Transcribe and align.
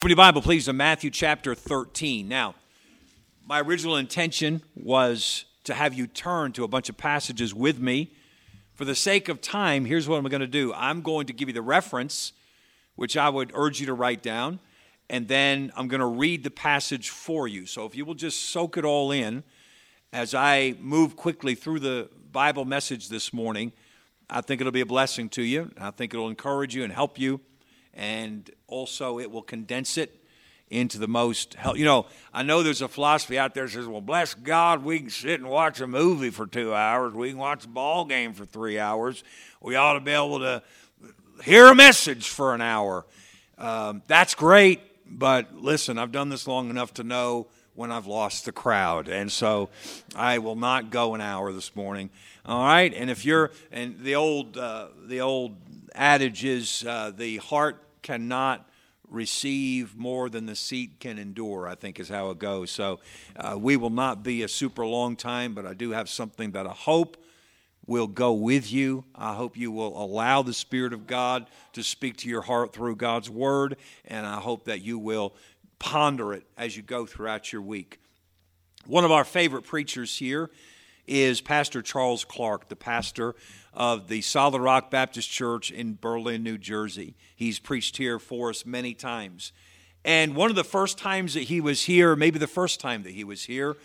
Open 0.00 0.10
your 0.10 0.16
Bible, 0.16 0.42
please, 0.42 0.66
to 0.66 0.72
Matthew 0.72 1.10
chapter 1.10 1.56
13. 1.56 2.28
Now, 2.28 2.54
my 3.44 3.60
original 3.60 3.96
intention 3.96 4.62
was 4.76 5.44
to 5.64 5.74
have 5.74 5.92
you 5.92 6.06
turn 6.06 6.52
to 6.52 6.62
a 6.62 6.68
bunch 6.68 6.88
of 6.88 6.96
passages 6.96 7.52
with 7.52 7.80
me. 7.80 8.12
For 8.74 8.84
the 8.84 8.94
sake 8.94 9.28
of 9.28 9.40
time, 9.40 9.86
here's 9.86 10.08
what 10.08 10.18
I'm 10.18 10.24
going 10.28 10.40
to 10.40 10.46
do 10.46 10.72
I'm 10.72 11.02
going 11.02 11.26
to 11.26 11.32
give 11.32 11.48
you 11.48 11.52
the 11.52 11.62
reference, 11.62 12.32
which 12.94 13.16
I 13.16 13.28
would 13.28 13.50
urge 13.54 13.80
you 13.80 13.86
to 13.86 13.92
write 13.92 14.22
down, 14.22 14.60
and 15.10 15.26
then 15.26 15.72
I'm 15.76 15.88
going 15.88 15.98
to 15.98 16.06
read 16.06 16.44
the 16.44 16.50
passage 16.52 17.10
for 17.10 17.48
you. 17.48 17.66
So 17.66 17.84
if 17.84 17.96
you 17.96 18.04
will 18.04 18.14
just 18.14 18.50
soak 18.50 18.76
it 18.76 18.84
all 18.84 19.10
in 19.10 19.42
as 20.12 20.32
I 20.32 20.76
move 20.78 21.16
quickly 21.16 21.56
through 21.56 21.80
the 21.80 22.08
Bible 22.30 22.64
message 22.64 23.08
this 23.08 23.32
morning, 23.32 23.72
I 24.30 24.42
think 24.42 24.60
it'll 24.60 24.70
be 24.70 24.80
a 24.80 24.86
blessing 24.86 25.28
to 25.30 25.42
you. 25.42 25.72
I 25.76 25.90
think 25.90 26.14
it'll 26.14 26.28
encourage 26.28 26.72
you 26.72 26.84
and 26.84 26.92
help 26.92 27.18
you 27.18 27.40
and 27.98 28.50
also 28.68 29.18
it 29.18 29.30
will 29.30 29.42
condense 29.42 29.98
it 29.98 30.14
into 30.70 30.98
the 30.98 31.08
most. 31.08 31.56
You 31.74 31.84
know, 31.84 32.06
I 32.32 32.42
know 32.42 32.62
there's 32.62 32.82
a 32.82 32.88
philosophy 32.88 33.38
out 33.38 33.54
there 33.54 33.64
that 33.64 33.72
says, 33.72 33.86
well, 33.86 34.00
bless 34.00 34.34
God, 34.34 34.84
we 34.84 35.00
can 35.00 35.10
sit 35.10 35.40
and 35.40 35.48
watch 35.48 35.80
a 35.80 35.86
movie 35.86 36.30
for 36.30 36.46
two 36.46 36.72
hours. 36.72 37.12
We 37.12 37.30
can 37.30 37.38
watch 37.38 37.64
a 37.64 37.68
ball 37.68 38.04
game 38.04 38.32
for 38.32 38.44
three 38.44 38.78
hours. 38.78 39.24
We 39.60 39.76
ought 39.76 39.94
to 39.94 40.00
be 40.00 40.12
able 40.12 40.38
to 40.38 40.62
hear 41.42 41.66
a 41.66 41.74
message 41.74 42.28
for 42.28 42.54
an 42.54 42.60
hour. 42.60 43.04
Um, 43.58 44.02
that's 44.06 44.34
great, 44.34 44.80
but 45.06 45.56
listen, 45.56 45.98
I've 45.98 46.12
done 46.12 46.28
this 46.28 46.46
long 46.46 46.70
enough 46.70 46.94
to 46.94 47.04
know 47.04 47.48
when 47.74 47.90
I've 47.90 48.06
lost 48.06 48.44
the 48.44 48.52
crowd. 48.52 49.08
And 49.08 49.30
so 49.30 49.70
I 50.14 50.38
will 50.38 50.56
not 50.56 50.90
go 50.90 51.14
an 51.14 51.20
hour 51.20 51.52
this 51.52 51.74
morning. 51.74 52.10
All 52.44 52.64
right? 52.64 52.92
And 52.94 53.10
if 53.10 53.24
you're, 53.24 53.50
and 53.72 53.98
the 54.00 54.14
old, 54.16 54.56
uh, 54.56 54.88
the 55.06 55.20
old 55.20 55.56
adage 55.94 56.44
is 56.44 56.84
uh, 56.86 57.12
the 57.16 57.38
heart 57.38 57.82
cannot 58.02 58.68
receive 59.08 59.96
more 59.96 60.28
than 60.28 60.46
the 60.46 60.54
seat 60.54 61.00
can 61.00 61.18
endure, 61.18 61.66
I 61.66 61.74
think 61.74 61.98
is 61.98 62.08
how 62.08 62.30
it 62.30 62.38
goes. 62.38 62.70
So 62.70 63.00
uh, 63.36 63.56
we 63.58 63.76
will 63.76 63.90
not 63.90 64.22
be 64.22 64.42
a 64.42 64.48
super 64.48 64.84
long 64.84 65.16
time, 65.16 65.54
but 65.54 65.66
I 65.66 65.74
do 65.74 65.90
have 65.90 66.08
something 66.08 66.52
that 66.52 66.66
I 66.66 66.72
hope 66.72 67.16
will 67.86 68.06
go 68.06 68.34
with 68.34 68.70
you. 68.70 69.04
I 69.14 69.34
hope 69.34 69.56
you 69.56 69.72
will 69.72 70.00
allow 70.02 70.42
the 70.42 70.52
Spirit 70.52 70.92
of 70.92 71.06
God 71.06 71.46
to 71.72 71.82
speak 71.82 72.18
to 72.18 72.28
your 72.28 72.42
heart 72.42 72.74
through 72.74 72.96
God's 72.96 73.30
Word, 73.30 73.76
and 74.04 74.26
I 74.26 74.40
hope 74.40 74.66
that 74.66 74.82
you 74.82 74.98
will 74.98 75.34
ponder 75.78 76.34
it 76.34 76.44
as 76.56 76.76
you 76.76 76.82
go 76.82 77.06
throughout 77.06 77.52
your 77.52 77.62
week. 77.62 77.98
One 78.86 79.04
of 79.04 79.10
our 79.10 79.24
favorite 79.24 79.62
preachers 79.62 80.16
here 80.16 80.50
is 81.08 81.40
Pastor 81.40 81.82
Charles 81.82 82.24
Clark, 82.24 82.68
the 82.68 82.76
pastor 82.76 83.34
of 83.72 84.08
the 84.08 84.20
Solid 84.20 84.60
Rock 84.60 84.90
Baptist 84.90 85.30
Church 85.30 85.70
in 85.70 85.98
Berlin, 86.00 86.42
New 86.42 86.58
Jersey. 86.58 87.16
He's 87.34 87.58
preached 87.58 87.96
here 87.96 88.18
for 88.18 88.50
us 88.50 88.66
many 88.66 88.94
times. 88.94 89.52
And 90.04 90.36
one 90.36 90.50
of 90.50 90.56
the 90.56 90.64
first 90.64 90.98
times 90.98 91.34
that 91.34 91.44
he 91.44 91.60
was 91.60 91.84
here, 91.84 92.14
maybe 92.14 92.38
the 92.38 92.46
first 92.46 92.80
time 92.80 93.02
that 93.02 93.12
he 93.12 93.24
was 93.24 93.44
here, 93.44 93.76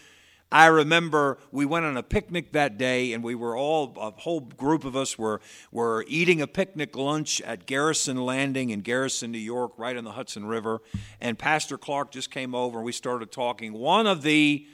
I 0.51 0.67
remember 0.67 1.39
we 1.51 1.65
went 1.65 1.85
on 1.85 1.97
a 1.97 2.03
picnic 2.03 2.51
that 2.51 2.77
day, 2.77 3.13
and 3.13 3.23
we 3.23 3.33
were 3.33 3.57
all, 3.57 3.95
a 3.99 4.11
whole 4.11 4.39
group 4.41 4.85
of 4.85 4.95
us 4.95 5.17
were, 5.17 5.41
were 5.71 6.05
eating 6.07 6.41
a 6.41 6.47
picnic 6.47 6.95
lunch 6.95 7.41
at 7.41 7.65
Garrison 7.65 8.17
Landing 8.17 8.69
in 8.69 8.81
Garrison, 8.81 9.31
New 9.31 9.39
York, 9.39 9.71
right 9.77 9.97
on 9.97 10.03
the 10.03 10.11
Hudson 10.11 10.45
River. 10.45 10.81
And 11.19 11.39
Pastor 11.39 11.75
Clark 11.79 12.11
just 12.11 12.29
came 12.29 12.53
over, 12.53 12.77
and 12.77 12.85
we 12.85 12.91
started 12.91 13.31
talking. 13.31 13.73
One 13.73 14.05
of 14.05 14.21
the 14.21 14.67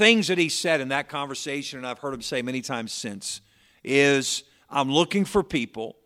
things 0.00 0.28
that 0.28 0.38
he 0.38 0.48
said 0.48 0.80
in 0.80 0.88
that 0.88 1.10
conversation, 1.10 1.78
and 1.78 1.86
I've 1.86 1.98
heard 1.98 2.14
him 2.14 2.22
say 2.22 2.40
many 2.40 2.62
times 2.62 2.90
since, 2.90 3.42
is 3.84 4.44
I'm 4.70 4.90
looking 4.90 5.26
for 5.26 5.42
people 5.42 5.96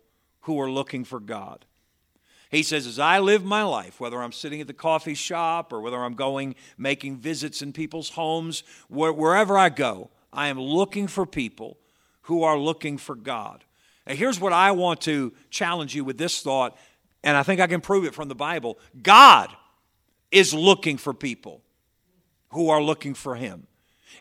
who 0.41 0.59
are 0.59 0.69
looking 0.69 1.05
for 1.05 1.21
God. 1.21 1.63
He 2.51 2.61
says, 2.61 2.85
as 2.87 2.99
I 2.99 3.19
live 3.19 3.45
my 3.45 3.63
life, 3.63 4.01
whether 4.01 4.21
I'm 4.21 4.33
sitting 4.33 4.59
at 4.59 4.67
the 4.67 4.73
coffee 4.73 5.13
shop 5.13 5.71
or 5.71 5.79
whether 5.79 5.95
I'm 5.95 6.13
going 6.13 6.55
making 6.77 7.19
visits 7.19 7.61
in 7.61 7.71
people's 7.71 8.09
homes, 8.09 8.63
wherever 8.89 9.57
I 9.57 9.69
go, 9.69 10.09
I 10.33 10.49
am 10.49 10.59
looking 10.59 11.07
for 11.07 11.25
people 11.25 11.77
who 12.23 12.43
are 12.43 12.59
looking 12.59 12.97
for 12.97 13.15
God. 13.15 13.63
And 14.05 14.17
here's 14.17 14.41
what 14.41 14.51
I 14.51 14.71
want 14.71 14.99
to 15.01 15.31
challenge 15.49 15.95
you 15.95 16.03
with 16.03 16.17
this 16.17 16.41
thought, 16.41 16.77
and 17.23 17.37
I 17.37 17.43
think 17.43 17.61
I 17.61 17.67
can 17.67 17.79
prove 17.79 18.03
it 18.03 18.13
from 18.13 18.27
the 18.27 18.35
Bible 18.35 18.77
God 19.01 19.55
is 20.31 20.53
looking 20.53 20.97
for 20.97 21.13
people 21.13 21.61
who 22.49 22.69
are 22.69 22.83
looking 22.83 23.13
for 23.13 23.35
Him. 23.35 23.67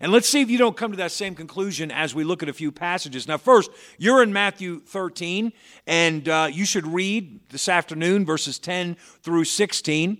And 0.00 0.11
let's 0.11 0.28
see 0.28 0.41
if 0.41 0.50
you 0.50 0.59
don't 0.59 0.77
come 0.77 0.91
to 0.91 0.97
that 0.99 1.12
same 1.12 1.34
conclusion 1.34 1.91
as 1.91 2.15
we 2.15 2.25
look 2.25 2.43
at 2.43 2.49
a 2.49 2.53
few 2.53 2.72
passages. 2.72 3.28
Now, 3.28 3.39
first, 3.39 3.71
you're 3.99 4.22
in 4.22 4.33
Matthew 4.33 4.81
13, 4.81 5.53
and 5.87 6.28
uh, 6.28 6.49
you 6.50 6.65
should 6.65 6.87
read 6.87 7.49
this 7.50 7.69
afternoon 7.69 8.25
verses 8.25 8.59
10 8.59 8.97
through 9.22 9.45
16. 9.45 10.19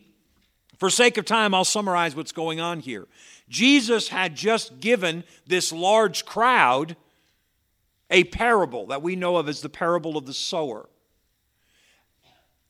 For 0.79 0.91
sake 0.91 1.19
of 1.19 1.25
time, 1.25 1.55
I'll 1.55 1.65
summarize 1.65 2.15
what's 2.15 2.33
going 2.33 2.61
on 2.61 2.81
here. 2.81 3.07
Jesus 3.49 4.09
had 4.09 4.35
just 4.35 4.81
given 4.81 5.25
this 5.47 5.73
large 5.73 6.25
crowd 6.25 6.97
a 8.11 8.25
parable 8.25 8.87
that 8.87 9.03
we 9.03 9.17
know 9.17 9.37
of 9.37 9.49
as 9.49 9.61
the 9.61 9.69
parable 9.69 10.17
of 10.17 10.27
the 10.27 10.35
sower. 10.35 10.89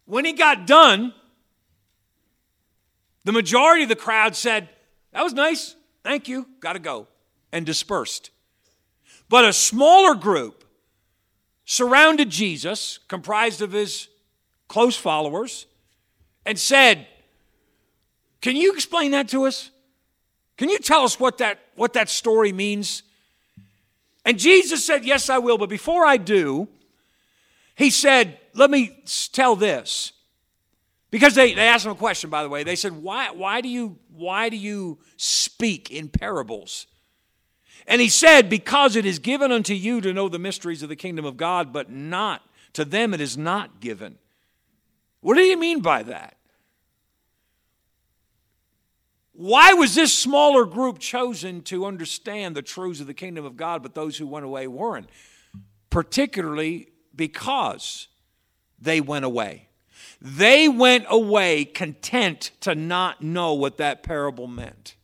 When 0.06 0.24
he 0.24 0.32
got 0.32 0.66
done, 0.66 1.12
the 3.24 3.32
majority 3.32 3.82
of 3.82 3.88
the 3.88 3.96
crowd 3.96 4.36
said, 4.36 4.68
That 5.12 5.22
was 5.22 5.32
nice. 5.32 5.76
Thank 6.04 6.28
you, 6.28 6.46
got 6.60 6.74
to 6.74 6.78
go, 6.78 7.08
and 7.50 7.66
dispersed. 7.66 8.30
But 9.28 9.44
a 9.44 9.52
smaller 9.52 10.14
group 10.14 10.64
surrounded 11.64 12.28
Jesus, 12.28 12.98
comprised 13.08 13.62
of 13.62 13.72
his 13.72 14.08
close 14.68 14.96
followers, 14.96 15.66
and 16.44 16.58
said, 16.58 17.06
Can 18.42 18.54
you 18.54 18.74
explain 18.74 19.12
that 19.12 19.28
to 19.30 19.46
us? 19.46 19.70
Can 20.58 20.68
you 20.68 20.78
tell 20.78 21.02
us 21.02 21.18
what 21.18 21.38
that, 21.38 21.58
what 21.74 21.94
that 21.94 22.10
story 22.10 22.52
means? 22.52 23.02
And 24.26 24.38
Jesus 24.38 24.84
said, 24.84 25.04
Yes, 25.04 25.30
I 25.30 25.38
will. 25.38 25.56
But 25.56 25.70
before 25.70 26.04
I 26.04 26.18
do, 26.18 26.68
he 27.76 27.88
said, 27.88 28.38
Let 28.54 28.70
me 28.70 29.02
tell 29.32 29.56
this. 29.56 30.12
Because 31.14 31.36
they, 31.36 31.54
they 31.54 31.68
asked 31.68 31.86
him 31.86 31.92
a 31.92 31.94
question, 31.94 32.28
by 32.28 32.42
the 32.42 32.48
way. 32.48 32.64
They 32.64 32.74
said, 32.74 32.90
why, 32.90 33.30
why, 33.30 33.60
do 33.60 33.68
you, 33.68 34.00
why 34.12 34.48
do 34.48 34.56
you 34.56 34.98
speak 35.16 35.88
in 35.92 36.08
parables? 36.08 36.88
And 37.86 38.00
he 38.00 38.08
said, 38.08 38.50
Because 38.50 38.96
it 38.96 39.06
is 39.06 39.20
given 39.20 39.52
unto 39.52 39.74
you 39.74 40.00
to 40.00 40.12
know 40.12 40.28
the 40.28 40.40
mysteries 40.40 40.82
of 40.82 40.88
the 40.88 40.96
kingdom 40.96 41.24
of 41.24 41.36
God, 41.36 41.72
but 41.72 41.88
not, 41.88 42.42
to 42.72 42.84
them 42.84 43.14
it 43.14 43.20
is 43.20 43.38
not 43.38 43.78
given. 43.78 44.18
What 45.20 45.36
do 45.36 45.42
you 45.42 45.56
mean 45.56 45.82
by 45.82 46.02
that? 46.02 46.36
Why 49.34 49.72
was 49.74 49.94
this 49.94 50.12
smaller 50.12 50.64
group 50.64 50.98
chosen 50.98 51.62
to 51.62 51.86
understand 51.86 52.56
the 52.56 52.62
truths 52.62 52.98
of 52.98 53.06
the 53.06 53.14
kingdom 53.14 53.44
of 53.44 53.56
God, 53.56 53.84
but 53.84 53.94
those 53.94 54.18
who 54.18 54.26
went 54.26 54.46
away 54.46 54.66
weren't? 54.66 55.08
Particularly 55.90 56.88
because 57.14 58.08
they 58.80 59.00
went 59.00 59.24
away. 59.24 59.68
They 60.26 60.70
went 60.70 61.04
away 61.10 61.66
content 61.66 62.52
to 62.62 62.74
not 62.74 63.20
know 63.20 63.52
what 63.52 63.76
that 63.76 64.02
parable 64.02 64.46
meant. 64.46 64.96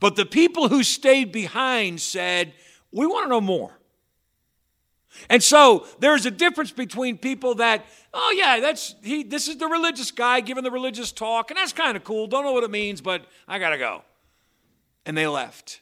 But 0.00 0.16
the 0.16 0.26
people 0.26 0.68
who 0.68 0.82
stayed 0.82 1.30
behind 1.30 2.00
said, 2.00 2.52
We 2.90 3.06
want 3.06 3.26
to 3.26 3.28
know 3.28 3.40
more. 3.40 3.78
And 5.30 5.40
so 5.40 5.86
there's 6.00 6.26
a 6.26 6.32
difference 6.32 6.72
between 6.72 7.16
people 7.16 7.54
that, 7.54 7.86
oh 8.12 8.34
yeah, 8.36 8.58
that's 8.58 8.96
he 9.04 9.22
this 9.22 9.46
is 9.46 9.58
the 9.58 9.68
religious 9.68 10.10
guy 10.10 10.40
giving 10.40 10.64
the 10.64 10.70
religious 10.72 11.12
talk, 11.12 11.52
and 11.52 11.56
that's 11.56 11.72
kind 11.72 11.96
of 11.96 12.02
cool. 12.02 12.26
Don't 12.26 12.44
know 12.44 12.52
what 12.52 12.64
it 12.64 12.72
means, 12.72 13.00
but 13.00 13.24
I 13.46 13.60
gotta 13.60 13.78
go. 13.78 14.02
And 15.06 15.16
they 15.16 15.28
left. 15.28 15.80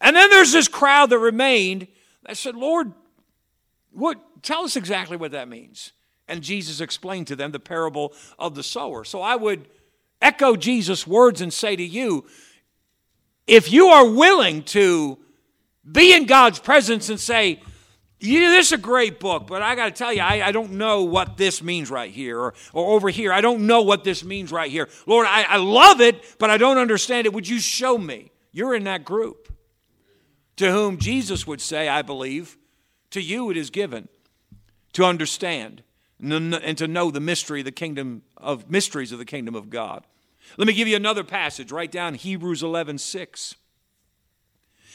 And 0.00 0.14
then 0.14 0.30
there's 0.30 0.52
this 0.52 0.68
crowd 0.68 1.10
that 1.10 1.18
remained 1.18 1.88
that 2.24 2.36
said, 2.36 2.54
Lord, 2.54 2.92
what 3.90 4.20
tell 4.44 4.62
us 4.62 4.76
exactly 4.76 5.16
what 5.16 5.32
that 5.32 5.48
means. 5.48 5.90
And 6.28 6.42
Jesus 6.42 6.80
explained 6.80 7.26
to 7.28 7.36
them 7.36 7.52
the 7.52 7.60
parable 7.60 8.12
of 8.38 8.54
the 8.54 8.62
sower. 8.62 9.04
So 9.04 9.22
I 9.22 9.36
would 9.36 9.66
echo 10.20 10.56
Jesus' 10.56 11.06
words 11.06 11.40
and 11.40 11.52
say 11.52 11.76
to 11.76 11.82
you 11.82 12.26
if 13.46 13.72
you 13.72 13.86
are 13.86 14.06
willing 14.06 14.62
to 14.62 15.18
be 15.90 16.14
in 16.14 16.26
God's 16.26 16.58
presence 16.58 17.08
and 17.08 17.18
say, 17.18 17.62
this 18.20 18.66
is 18.66 18.72
a 18.72 18.78
great 18.78 19.20
book, 19.20 19.46
but 19.46 19.62
I 19.62 19.74
got 19.74 19.86
to 19.86 19.90
tell 19.92 20.12
you, 20.12 20.20
I, 20.20 20.48
I, 20.48 20.52
don't 20.52 20.72
know 20.72 21.04
what 21.04 21.36
this 21.36 21.62
means 21.62 21.88
right 21.88 22.10
here, 22.10 22.38
or, 22.38 22.54
or 22.72 22.96
over 22.96 23.08
here. 23.08 23.32
I 23.32 23.40
don't 23.40 23.66
know 23.66 23.82
what 23.82 24.02
this 24.02 24.24
means 24.24 24.50
right 24.50 24.70
here. 24.70 24.88
Lord, 25.06 25.26
I, 25.28 25.44
I 25.44 25.56
love 25.56 26.00
it, 26.00 26.36
but 26.38 26.50
I 26.50 26.58
don't 26.58 26.78
understand 26.78 27.26
it. 27.26 27.32
Would 27.32 27.48
you 27.48 27.60
show 27.60 27.96
me? 27.96 28.32
You're 28.50 28.74
in 28.74 28.84
that 28.84 29.04
group 29.04 29.52
to 30.56 30.72
whom 30.72 30.98
Jesus 30.98 31.46
would 31.46 31.60
say, 31.60 31.88
I 31.88 32.02
believe, 32.02 32.58
to 33.10 33.20
you 33.20 33.50
it 33.50 33.56
is 33.56 33.70
given 33.70 34.08
to 34.94 35.04
understand 35.04 35.82
and 36.20 36.78
to 36.78 36.88
know 36.88 37.10
the 37.10 37.20
mystery 37.20 37.60
of 37.60 37.64
the 37.64 37.72
kingdom 37.72 38.22
of 38.36 38.70
mysteries 38.70 39.12
of 39.12 39.18
the 39.18 39.24
kingdom 39.24 39.54
of 39.54 39.70
God. 39.70 40.04
Let 40.56 40.66
me 40.66 40.72
give 40.72 40.88
you 40.88 40.96
another 40.96 41.24
passage. 41.24 41.70
Write 41.70 41.92
down 41.92 42.14
Hebrews 42.14 42.62
11 42.62 42.98
6. 42.98 43.54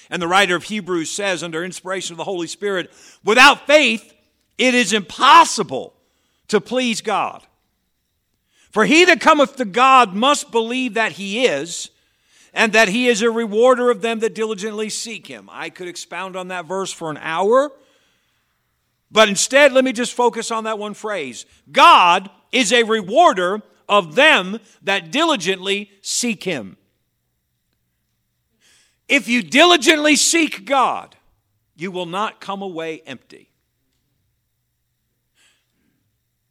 And 0.09 0.21
the 0.21 0.27
writer 0.27 0.55
of 0.55 0.63
Hebrews 0.63 1.09
says, 1.09 1.43
under 1.43 1.63
inspiration 1.63 2.13
of 2.13 2.17
the 2.17 2.25
Holy 2.25 2.47
Spirit, 2.47 2.91
without 3.23 3.65
faith, 3.65 4.13
it 4.57 4.75
is 4.75 4.91
impossible 4.91 5.93
to 6.49 6.59
please 6.59 7.01
God. 7.01 7.41
For 8.69 8.85
he 8.85 9.05
that 9.05 9.21
cometh 9.21 9.55
to 9.57 9.65
God 9.65 10.13
must 10.13 10.51
believe 10.51 10.95
that 10.95 11.13
he 11.13 11.45
is, 11.45 11.89
and 12.53 12.73
that 12.73 12.89
he 12.89 13.07
is 13.07 13.21
a 13.21 13.31
rewarder 13.31 13.89
of 13.89 14.01
them 14.01 14.19
that 14.19 14.35
diligently 14.35 14.89
seek 14.89 15.27
him. 15.27 15.49
I 15.51 15.69
could 15.69 15.87
expound 15.87 16.35
on 16.35 16.49
that 16.49 16.65
verse 16.65 16.91
for 16.91 17.09
an 17.09 17.17
hour, 17.17 17.71
but 19.13 19.29
instead, 19.29 19.71
let 19.71 19.85
me 19.85 19.93
just 19.93 20.13
focus 20.13 20.49
on 20.49 20.63
that 20.63 20.79
one 20.79 20.95
phrase 20.95 21.45
God 21.71 22.29
is 22.51 22.73
a 22.73 22.83
rewarder 22.83 23.61
of 23.87 24.15
them 24.15 24.59
that 24.81 25.11
diligently 25.11 25.91
seek 26.01 26.43
him. 26.43 26.77
If 29.07 29.27
you 29.27 29.43
diligently 29.43 30.15
seek 30.15 30.65
God, 30.65 31.15
you 31.75 31.91
will 31.91 32.07
not 32.07 32.41
come 32.41 32.63
away 32.63 33.03
empty. 33.05 33.51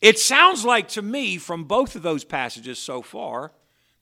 It 0.01 0.19
sounds 0.19 0.65
like 0.65 0.89
to 0.89 1.03
me 1.03 1.39
from 1.39 1.65
both 1.65 1.97
of 1.97 2.03
those 2.03 2.25
passages 2.25 2.79
so 2.79 3.03
far 3.03 3.53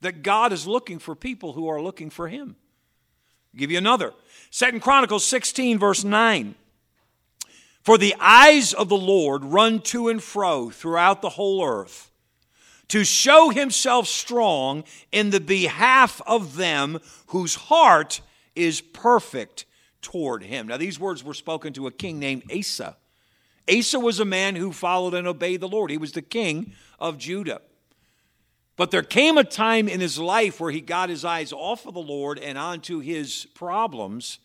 that 0.03 0.23
God 0.23 0.53
is 0.53 0.67
looking 0.67 0.99
for 0.99 1.15
people 1.15 1.55
who 1.55 1.69
are 1.69 1.81
looking 1.81 2.11
for 2.11 2.29
him. 2.29 2.57
I'll 3.55 3.59
give 3.59 3.71
you 3.71 3.79
another. 3.79 4.13
Second 4.51 4.81
Chronicles 4.81 5.25
16 5.25 5.79
verse 5.79 6.05
9. 6.05 6.55
For 7.83 7.97
the 7.97 8.15
eyes 8.21 8.73
of 8.73 8.89
the 8.89 8.97
Lord 8.97 9.45
run 9.45 9.81
to 9.83 10.09
and 10.09 10.23
fro 10.23 10.71
throughout 10.71 11.23
the 11.23 11.31
whole 11.31 11.65
earth 11.65 12.11
to 12.89 13.05
show 13.05 13.51
himself 13.51 14.07
strong 14.07 14.85
in 15.13 15.31
the 15.31 15.41
behalf 15.41 16.21
of 16.27 16.57
them 16.57 16.99
whose 17.29 17.55
heart 17.55 18.21
is 18.55 18.81
perfect 18.81 19.65
toward 20.03 20.43
him. 20.43 20.67
Now, 20.67 20.77
these 20.77 20.99
words 20.99 21.23
were 21.23 21.35
spoken 21.35 21.73
to 21.75 21.87
a 21.87 21.93
king 21.93 22.19
named 22.19 22.51
Asa. 22.53 22.97
Asa 23.71 24.01
was 24.01 24.19
a 24.19 24.25
man 24.25 24.57
who 24.57 24.73
followed 24.73 25.15
and 25.15 25.27
obeyed 25.27 25.61
the 25.61 25.69
Lord. 25.69 25.91
He 25.91 25.99
was 25.99 26.13
the 26.13 26.23
king 26.23 26.73
of 26.99 27.17
Judah. 27.17 27.61
But 28.77 28.91
there 28.91 29.03
came 29.03 29.39
a 29.39 29.45
time 29.45 29.89
in 29.89 30.01
his 30.01 30.19
life 30.19 30.59
where 30.59 30.73
he 30.73 30.81
got 30.81 31.11
his 31.11 31.25
eyes 31.25 31.53
off 31.53 31.87
of 31.87 31.95
the 31.95 32.01
Lord 32.01 32.39
and 32.39 32.59
onto 32.59 33.01
his 33.01 33.47
problems, 33.55 34.39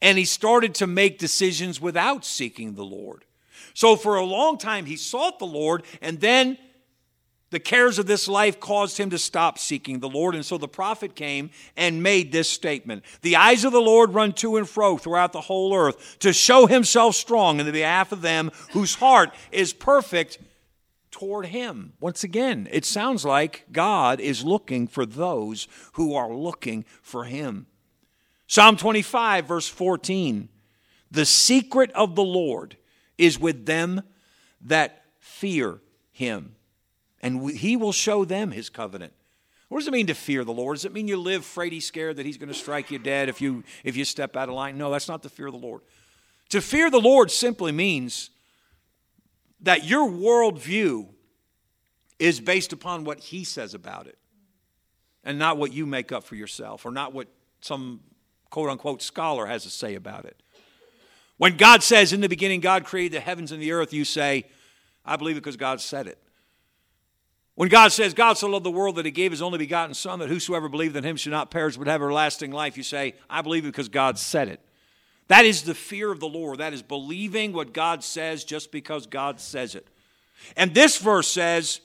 and 0.00 0.18
he 0.18 0.24
started 0.24 0.74
to 0.76 0.86
make 0.86 1.18
decisions 1.18 1.80
without 1.80 2.24
seeking 2.24 2.74
the 2.74 2.84
Lord. 2.84 3.24
So 3.74 3.96
for 3.96 4.16
a 4.16 4.24
long 4.24 4.58
time, 4.58 4.86
he 4.86 4.96
sought 4.96 5.38
the 5.38 5.46
Lord, 5.46 5.84
and 6.00 6.20
then 6.20 6.58
the 7.50 7.60
cares 7.60 7.98
of 7.98 8.06
this 8.06 8.28
life 8.28 8.60
caused 8.60 8.96
him 8.96 9.10
to 9.10 9.18
stop 9.18 9.58
seeking 9.58 9.98
the 9.98 10.08
Lord. 10.08 10.34
And 10.34 10.46
so 10.46 10.56
the 10.56 10.68
prophet 10.68 11.14
came 11.14 11.50
and 11.76 12.02
made 12.02 12.32
this 12.32 12.48
statement 12.48 13.04
The 13.22 13.36
eyes 13.36 13.64
of 13.64 13.72
the 13.72 13.80
Lord 13.80 14.14
run 14.14 14.32
to 14.34 14.56
and 14.56 14.68
fro 14.68 14.96
throughout 14.96 15.32
the 15.32 15.40
whole 15.40 15.74
earth 15.74 16.18
to 16.20 16.32
show 16.32 16.66
himself 16.66 17.16
strong 17.16 17.60
in 17.60 17.66
the 17.66 17.72
behalf 17.72 18.12
of 18.12 18.22
them 18.22 18.50
whose 18.72 18.94
heart 18.94 19.34
is 19.50 19.72
perfect 19.72 20.38
toward 21.10 21.46
him. 21.46 21.92
Once 22.00 22.22
again, 22.22 22.68
it 22.70 22.84
sounds 22.84 23.24
like 23.24 23.66
God 23.72 24.20
is 24.20 24.44
looking 24.44 24.86
for 24.86 25.04
those 25.04 25.66
who 25.94 26.14
are 26.14 26.32
looking 26.32 26.84
for 27.02 27.24
him. 27.24 27.66
Psalm 28.50 28.76
25, 28.76 29.46
verse 29.46 29.68
14 29.68 30.48
The 31.08 31.24
secret 31.24 31.92
of 31.92 32.16
the 32.16 32.24
Lord 32.24 32.76
is 33.16 33.38
with 33.38 33.64
them 33.64 34.02
that 34.62 35.04
fear 35.20 35.80
him 36.10 36.56
and 37.22 37.48
he 37.52 37.76
will 37.76 37.92
show 37.92 38.24
them 38.24 38.50
his 38.50 38.68
covenant. 38.68 39.12
What 39.68 39.78
does 39.78 39.86
it 39.86 39.92
mean 39.92 40.08
to 40.08 40.14
fear 40.14 40.42
the 40.42 40.52
Lord? 40.52 40.78
Does 40.78 40.84
it 40.84 40.92
mean 40.92 41.06
you 41.06 41.16
live 41.16 41.42
fraidy 41.42 41.80
scared 41.80 42.16
that 42.16 42.26
he's 42.26 42.38
going 42.38 42.48
to 42.48 42.54
strike 42.54 42.90
you 42.90 42.98
dead 42.98 43.28
if 43.28 43.40
you 43.40 43.62
if 43.84 43.96
you 43.96 44.04
step 44.04 44.34
out 44.34 44.48
of 44.48 44.56
line? 44.56 44.76
No, 44.76 44.90
that's 44.90 45.06
not 45.06 45.22
the 45.22 45.28
fear 45.28 45.46
of 45.46 45.52
the 45.52 45.58
Lord. 45.60 45.82
To 46.48 46.60
fear 46.60 46.90
the 46.90 47.00
Lord 47.00 47.30
simply 47.30 47.70
means 47.70 48.30
that 49.60 49.84
your 49.84 50.10
worldview 50.10 51.06
is 52.18 52.40
based 52.40 52.72
upon 52.72 53.04
what 53.04 53.20
he 53.20 53.44
says 53.44 53.74
about 53.74 54.08
it 54.08 54.18
and 55.22 55.38
not 55.38 55.56
what 55.56 55.72
you 55.72 55.86
make 55.86 56.10
up 56.10 56.24
for 56.24 56.34
yourself 56.34 56.84
or 56.84 56.90
not 56.90 57.12
what 57.12 57.28
some 57.60 58.00
quote 58.50 58.68
unquote 58.68 59.02
scholar 59.02 59.46
has 59.46 59.62
to 59.62 59.70
say 59.70 59.94
about 59.94 60.24
it. 60.24 60.36
When 61.38 61.56
God 61.56 61.82
says, 61.82 62.12
In 62.12 62.20
the 62.20 62.28
beginning, 62.28 62.60
God 62.60 62.84
created 62.84 63.16
the 63.16 63.20
heavens 63.20 63.52
and 63.52 63.62
the 63.62 63.72
earth, 63.72 63.92
you 63.92 64.04
say, 64.04 64.44
I 65.04 65.16
believe 65.16 65.36
it 65.36 65.40
because 65.40 65.56
God 65.56 65.80
said 65.80 66.06
it. 66.06 66.18
When 67.54 67.68
God 67.68 67.92
says, 67.92 68.14
God 68.14 68.38
so 68.38 68.48
loved 68.48 68.64
the 68.64 68.70
world 68.70 68.96
that 68.96 69.04
he 69.04 69.10
gave 69.10 69.30
his 69.32 69.42
only 69.42 69.58
begotten 69.58 69.94
Son, 69.94 70.18
that 70.20 70.28
whosoever 70.28 70.68
believed 70.68 70.96
in 70.96 71.04
him 71.04 71.16
should 71.16 71.32
not 71.32 71.50
perish 71.50 71.76
but 71.76 71.86
have 71.86 72.00
everlasting 72.00 72.52
life, 72.52 72.76
you 72.76 72.82
say, 72.82 73.14
I 73.28 73.42
believe 73.42 73.64
it 73.64 73.68
because 73.68 73.88
God 73.88 74.18
said 74.18 74.48
it. 74.48 74.60
That 75.28 75.44
is 75.44 75.62
the 75.62 75.74
fear 75.74 76.10
of 76.10 76.20
the 76.20 76.28
Lord. 76.28 76.58
That 76.58 76.72
is 76.72 76.82
believing 76.82 77.52
what 77.52 77.72
God 77.72 78.02
says 78.02 78.44
just 78.44 78.72
because 78.72 79.06
God 79.06 79.40
says 79.40 79.74
it. 79.74 79.86
And 80.56 80.74
this 80.74 80.96
verse 80.96 81.28
says 81.28 81.80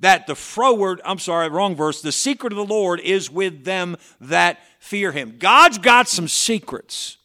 that 0.00 0.26
the 0.26 0.34
froward, 0.34 1.00
I'm 1.04 1.18
sorry, 1.18 1.48
wrong 1.48 1.74
verse, 1.74 2.02
the 2.02 2.12
secret 2.12 2.52
of 2.52 2.56
the 2.56 2.64
Lord 2.64 3.00
is 3.00 3.30
with 3.30 3.64
them 3.64 3.96
that 4.20 4.58
fear 4.78 5.12
him. 5.12 5.36
God's 5.38 5.78
got 5.78 6.08
some 6.08 6.28
secrets 6.28 7.16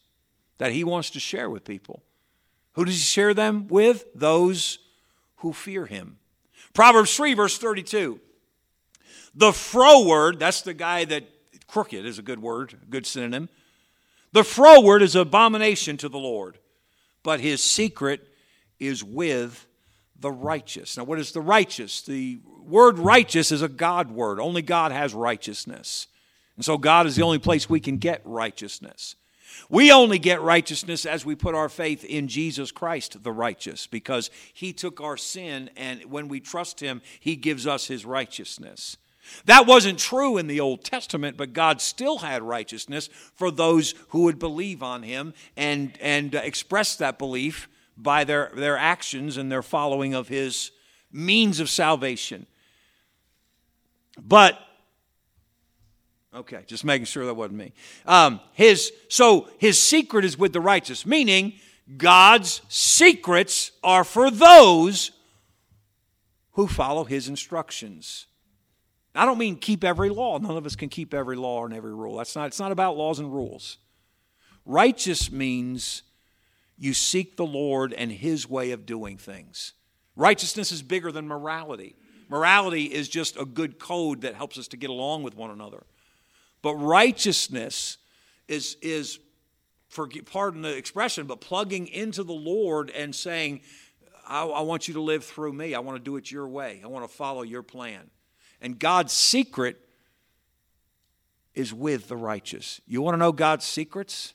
that 0.58 0.72
he 0.72 0.84
wants 0.84 1.10
to 1.12 1.20
share 1.20 1.50
with 1.50 1.66
people. 1.66 2.04
Who 2.74 2.86
does 2.86 2.96
he 2.96 3.02
share 3.02 3.34
them 3.34 3.68
with? 3.68 4.06
Those 4.16 4.80
who 5.38 5.54
fear 5.54 5.86
him. 5.86 6.18
Proverbs 6.74 7.16
3, 7.16 7.34
verse 7.36 7.58
32. 7.58 8.20
The 9.36 9.54
froward, 9.54 10.40
that's 10.40 10.62
the 10.62 10.74
guy 10.74 11.06
that, 11.06 11.24
crooked 11.68 12.06
is 12.06 12.20
a 12.20 12.24
good 12.24 12.40
word, 12.40 12.76
a 12.82 12.86
good 12.86 13.06
synonym. 13.06 13.50
The 14.32 14.44
froward 14.44 15.02
is 15.02 15.16
an 15.16 15.22
abomination 15.22 15.98
to 15.98 16.10
the 16.10 16.20
Lord, 16.20 16.58
but 17.24 17.40
his 17.40 17.64
secret 17.64 18.28
is 18.80 19.04
with 19.04 19.66
the 20.24 20.32
righteous. 20.32 20.98
Now, 20.98 21.04
what 21.04 21.20
is 21.20 21.34
the 21.34 21.42
righteous? 21.42 22.02
The 22.02 22.40
word 22.66 22.98
righteous 22.98 23.52
is 23.52 23.62
a 23.62 23.68
God 23.68 24.10
word. 24.10 24.40
Only 24.40 24.64
God 24.64 24.92
has 24.92 25.14
righteousness. 25.14 26.08
And 26.56 26.66
so, 26.66 26.78
God 26.80 27.06
is 27.06 27.16
the 27.16 27.24
only 27.24 27.40
place 27.40 27.70
we 27.70 27.80
can 27.80 27.98
get 27.98 28.22
righteousness. 28.26 29.16
We 29.70 29.92
only 29.92 30.18
get 30.18 30.42
righteousness 30.42 31.06
as 31.06 31.26
we 31.26 31.36
put 31.36 31.56
our 31.56 31.70
faith 31.70 32.04
in 32.04 32.28
Jesus 32.28 32.72
Christ, 32.72 33.22
the 33.22 33.32
righteous, 33.32 33.86
because 33.86 34.32
he 34.54 34.74
took 34.74 35.02
our 35.02 35.18
sin, 35.18 35.70
and 35.76 36.06
when 36.06 36.28
we 36.28 36.40
trust 36.40 36.80
him, 36.80 37.02
he 37.20 37.36
gives 37.36 37.68
us 37.68 37.86
his 37.86 38.06
righteousness. 38.06 38.98
That 39.46 39.68
wasn't 39.68 40.00
true 40.00 40.38
in 40.38 40.48
the 40.48 40.60
Old 40.60 40.84
Testament, 40.84 41.38
but 41.38 41.54
God 41.54 41.82
still 41.82 42.20
had 42.20 42.42
righteousness 42.42 43.10
for 43.36 43.52
those 43.52 43.94
who 44.10 44.24
would 44.24 44.40
believe 44.40 44.82
on 44.82 45.04
him 45.04 45.34
and, 45.56 45.98
and 46.02 46.34
express 46.34 46.96
that 46.96 47.20
belief 47.20 47.68
by 47.98 48.24
their, 48.24 48.52
their 48.56 48.78
actions 48.78 49.38
and 49.38 49.52
their 49.52 49.62
following 49.62 50.14
of 50.14 50.28
his 50.28 50.72
means 51.12 51.60
of 51.60 51.70
salvation. 51.70 52.46
But 54.22 54.60
Okay, 56.36 56.64
just 56.66 56.84
making 56.84 57.06
sure 57.06 57.26
that 57.28 57.36
wasn't 57.36 57.60
me. 57.60 57.74
Um, 58.08 58.40
his 58.54 58.92
so 59.08 59.50
his 59.60 59.80
secret 59.80 60.26
is 60.26 60.36
with 60.36 60.52
the 60.52 60.62
righteous, 60.62 61.06
meaning 61.06 61.54
God's 61.98 62.62
secrets 62.70 63.72
are 63.84 64.04
for 64.04 64.32
those 64.32 65.12
who 66.54 66.68
follow 66.68 67.04
his 67.04 67.28
instructions. 67.28 68.26
I 69.14 69.26
don't 69.26 69.38
mean 69.38 69.58
keep 69.58 69.84
every 69.84 70.10
law. 70.10 70.40
None 70.40 70.58
of 70.58 70.66
us 70.66 70.76
can 70.76 70.90
keep 70.90 71.14
every 71.14 71.36
law 71.36 71.66
and 71.66 71.74
every 71.74 71.94
rule. 71.94 72.18
That's 72.18 72.36
not, 72.36 72.48
it's 72.48 72.60
not 72.60 72.72
about 72.72 72.98
laws 72.98 73.20
and 73.20 73.32
rules. 73.32 73.78
Righteous 74.66 75.32
means 75.32 76.02
you 76.84 76.94
seek 76.94 77.38
the 77.38 77.46
Lord 77.46 77.94
and 77.94 78.12
his 78.12 78.50
way 78.50 78.72
of 78.72 78.86
doing 78.86 79.18
things. 79.18 79.72
Righteousness 80.18 80.70
is 80.70 80.82
bigger 80.84 81.14
than 81.14 81.30
morality. 81.30 81.96
Morality 82.28 82.84
is 82.84 83.08
just 83.08 83.38
a 83.38 83.46
good 83.46 83.80
code 83.80 84.22
that 84.22 84.36
helps 84.36 84.58
us 84.58 84.68
to 84.68 84.78
get 84.78 84.90
along 84.90 85.24
with 85.24 85.34
one 85.34 85.50
another. 85.50 85.84
But 86.62 86.76
righteousness 86.76 87.98
is, 88.50 88.76
is 88.82 89.20
for, 89.88 90.10
pardon 90.26 90.62
the 90.62 90.76
expression, 90.76 91.26
but 91.26 91.40
plugging 91.40 91.88
into 91.88 92.22
the 92.22 92.34
Lord 92.34 92.90
and 92.90 93.16
saying, 93.16 93.62
I, 94.28 94.44
I 94.44 94.62
want 94.62 94.90
you 94.90 94.96
to 94.96 95.02
live 95.02 95.24
through 95.24 95.54
me. 95.54 95.76
I 95.76 95.80
want 95.80 95.98
to 95.98 96.04
do 96.04 96.18
it 96.18 96.30
your 96.30 96.50
way. 96.50 96.82
I 96.84 96.88
want 96.88 97.10
to 97.10 97.14
follow 97.16 97.44
your 97.44 97.64
plan. 97.64 98.10
And 98.60 98.78
God's 98.78 99.14
secret 99.14 99.78
is 101.56 101.74
with 101.74 102.10
the 102.10 102.18
righteous. 102.18 102.82
You 102.86 103.02
want 103.02 103.14
to 103.14 103.20
know 103.20 103.32
God's 103.32 103.64
secrets? 103.64 104.34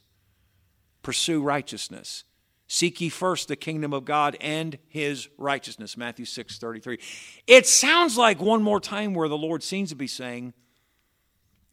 Pursue 1.02 1.42
righteousness. 1.42 2.24
Seek 2.70 3.00
ye 3.00 3.08
first 3.08 3.48
the 3.48 3.56
kingdom 3.56 3.94
of 3.94 4.04
God 4.04 4.36
and 4.42 4.78
his 4.88 5.28
righteousness. 5.38 5.96
Matthew 5.96 6.26
6 6.26 6.58
33. 6.58 6.98
It 7.46 7.66
sounds 7.66 8.18
like 8.18 8.40
one 8.40 8.62
more 8.62 8.78
time 8.78 9.14
where 9.14 9.28
the 9.28 9.38
Lord 9.38 9.62
seems 9.62 9.88
to 9.88 9.96
be 9.96 10.06
saying, 10.06 10.52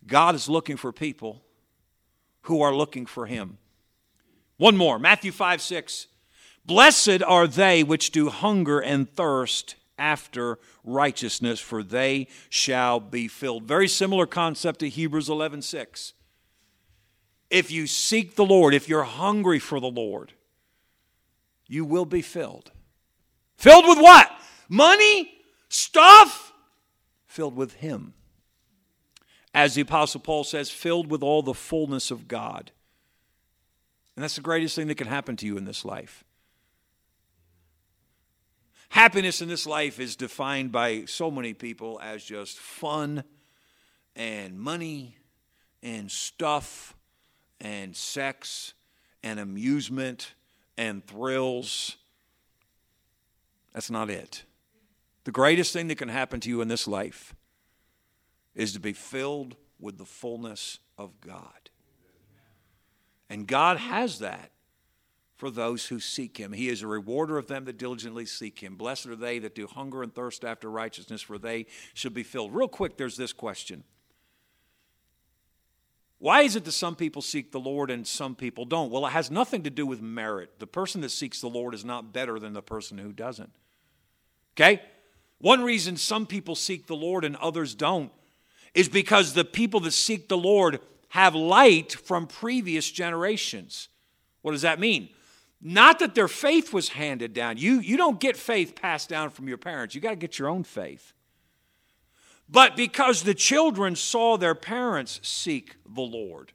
God 0.07 0.35
is 0.35 0.47
looking 0.47 0.77
for 0.77 0.93
people 0.93 1.43
who 2.43 2.61
are 2.61 2.73
looking 2.73 3.05
for 3.05 3.25
him. 3.25 3.57
One 4.55 4.77
more 4.77 4.97
Matthew 4.97 5.33
5 5.33 5.61
6. 5.61 6.07
Blessed 6.65 7.21
are 7.21 7.45
they 7.45 7.83
which 7.83 8.11
do 8.11 8.29
hunger 8.29 8.79
and 8.79 9.07
thirst 9.07 9.75
after 9.97 10.59
righteousness, 10.83 11.59
for 11.59 11.83
they 11.83 12.27
shall 12.49 13.01
be 13.01 13.27
filled. 13.27 13.63
Very 13.65 13.87
similar 13.89 14.25
concept 14.25 14.79
to 14.79 14.89
Hebrews 14.89 15.27
11 15.27 15.61
6. 15.61 16.13
If 17.49 17.69
you 17.69 17.85
seek 17.85 18.35
the 18.35 18.45
Lord, 18.45 18.73
if 18.73 18.87
you're 18.87 19.03
hungry 19.03 19.59
for 19.59 19.81
the 19.81 19.87
Lord, 19.87 20.33
you 21.67 21.85
will 21.85 22.05
be 22.05 22.21
filled. 22.21 22.71
Filled 23.57 23.87
with 23.87 23.99
what? 23.99 24.31
Money? 24.69 25.31
Stuff? 25.69 26.53
filled 27.35 27.55
with 27.55 27.73
Him. 27.73 28.13
As 29.53 29.75
the 29.75 29.81
Apostle 29.81 30.21
Paul 30.21 30.45
says, 30.45 30.69
filled 30.69 31.11
with 31.11 31.21
all 31.21 31.41
the 31.41 31.53
fullness 31.53 32.09
of 32.09 32.29
God. 32.29 32.71
And 34.15 34.23
that's 34.23 34.35
the 34.35 34.41
greatest 34.41 34.75
thing 34.75 34.87
that 34.87 34.95
can 34.95 35.07
happen 35.07 35.35
to 35.37 35.45
you 35.45 35.57
in 35.57 35.65
this 35.65 35.83
life. 35.83 36.23
Happiness 38.89 39.41
in 39.41 39.49
this 39.49 39.67
life 39.67 39.99
is 39.99 40.15
defined 40.15 40.71
by 40.71 41.03
so 41.05 41.29
many 41.29 41.53
people 41.53 41.99
as 42.01 42.23
just 42.23 42.57
fun 42.57 43.25
and 44.15 44.57
money 44.57 45.17
and 45.83 46.09
stuff 46.09 46.95
and 47.59 47.93
sex 47.93 48.73
and 49.21 49.41
amusement 49.41 50.33
and 50.77 51.05
thrills. 51.05 51.97
That's 53.73 53.89
not 53.89 54.09
it. 54.09 54.43
The 55.23 55.31
greatest 55.31 55.73
thing 55.73 55.87
that 55.87 55.97
can 55.97 56.09
happen 56.09 56.39
to 56.41 56.49
you 56.49 56.61
in 56.61 56.67
this 56.67 56.87
life 56.87 57.35
is 58.53 58.73
to 58.73 58.79
be 58.79 58.93
filled 58.93 59.55
with 59.79 59.97
the 59.97 60.05
fullness 60.05 60.79
of 60.97 61.19
God. 61.19 61.69
And 63.29 63.47
God 63.47 63.77
has 63.77 64.19
that 64.19 64.51
for 65.35 65.49
those 65.49 65.87
who 65.87 65.99
seek 65.99 66.37
him. 66.37 66.53
He 66.53 66.69
is 66.69 66.81
a 66.81 66.87
rewarder 66.87 67.37
of 67.37 67.47
them 67.47 67.65
that 67.65 67.77
diligently 67.77 68.25
seek 68.25 68.59
him. 68.59 68.75
Blessed 68.75 69.07
are 69.07 69.15
they 69.15 69.39
that 69.39 69.55
do 69.55 69.67
hunger 69.67 70.01
and 70.01 70.13
thirst 70.13 70.45
after 70.45 70.69
righteousness, 70.69 71.21
for 71.21 71.37
they 71.37 71.65
shall 71.93 72.11
be 72.11 72.23
filled. 72.23 72.53
Real 72.53 72.67
quick, 72.67 72.97
there's 72.97 73.17
this 73.17 73.33
question 73.33 73.83
Why 76.19 76.41
is 76.41 76.55
it 76.55 76.65
that 76.65 76.71
some 76.71 76.95
people 76.95 77.21
seek 77.21 77.51
the 77.51 77.59
Lord 77.59 77.91
and 77.91 78.07
some 78.07 78.35
people 78.35 78.65
don't? 78.65 78.89
Well, 78.89 79.05
it 79.05 79.11
has 79.11 79.29
nothing 79.29 79.63
to 79.63 79.69
do 79.69 79.85
with 79.85 80.01
merit. 80.01 80.59
The 80.59 80.67
person 80.67 81.01
that 81.01 81.09
seeks 81.09 81.41
the 81.41 81.49
Lord 81.49 81.73
is 81.73 81.83
not 81.83 82.13
better 82.13 82.39
than 82.39 82.53
the 82.53 82.61
person 82.61 82.97
who 82.97 83.11
doesn't. 83.11 83.51
Okay? 84.55 84.81
One 85.39 85.63
reason 85.63 85.97
some 85.97 86.25
people 86.25 86.55
seek 86.55 86.87
the 86.87 86.95
Lord 86.95 87.25
and 87.25 87.35
others 87.35 87.75
don't 87.75 88.11
is 88.73 88.89
because 88.89 89.33
the 89.33 89.45
people 89.45 89.79
that 89.81 89.91
seek 89.91 90.27
the 90.29 90.37
Lord 90.37 90.79
have 91.09 91.35
light 91.35 91.93
from 91.93 92.27
previous 92.27 92.89
generations. 92.89 93.89
What 94.41 94.51
does 94.51 94.63
that 94.63 94.79
mean? 94.79 95.09
Not 95.61 95.99
that 95.99 96.15
their 96.15 96.27
faith 96.27 96.73
was 96.73 96.89
handed 96.89 97.33
down. 97.33 97.57
You, 97.57 97.79
you 97.79 97.97
don't 97.97 98.19
get 98.19 98.37
faith 98.37 98.75
passed 98.75 99.09
down 99.09 99.29
from 99.29 99.47
your 99.47 99.57
parents. 99.57 99.95
You 99.95 100.01
got 100.01 100.11
to 100.11 100.15
get 100.15 100.37
your 100.37 100.49
own 100.49 100.63
faith. 100.63 101.13
But 102.47 102.75
because 102.75 103.23
the 103.23 103.33
children 103.33 103.95
saw 103.95 104.37
their 104.37 104.55
parents 104.55 105.19
seek 105.23 105.75
the 105.85 106.01
Lord. 106.01 106.53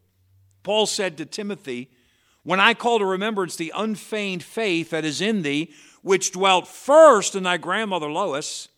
Paul 0.62 0.86
said 0.86 1.16
to 1.16 1.26
Timothy, 1.26 1.90
When 2.42 2.60
I 2.60 2.74
call 2.74 2.98
to 2.98 3.04
remembrance 3.04 3.56
the 3.56 3.72
unfeigned 3.74 4.42
faith 4.42 4.90
that 4.90 5.04
is 5.04 5.20
in 5.20 5.42
thee, 5.42 5.72
which 6.02 6.32
dwelt 6.32 6.68
first 6.68 7.34
in 7.34 7.42
thy 7.42 7.56
grandmother 7.56 8.10
Lois, 8.10 8.68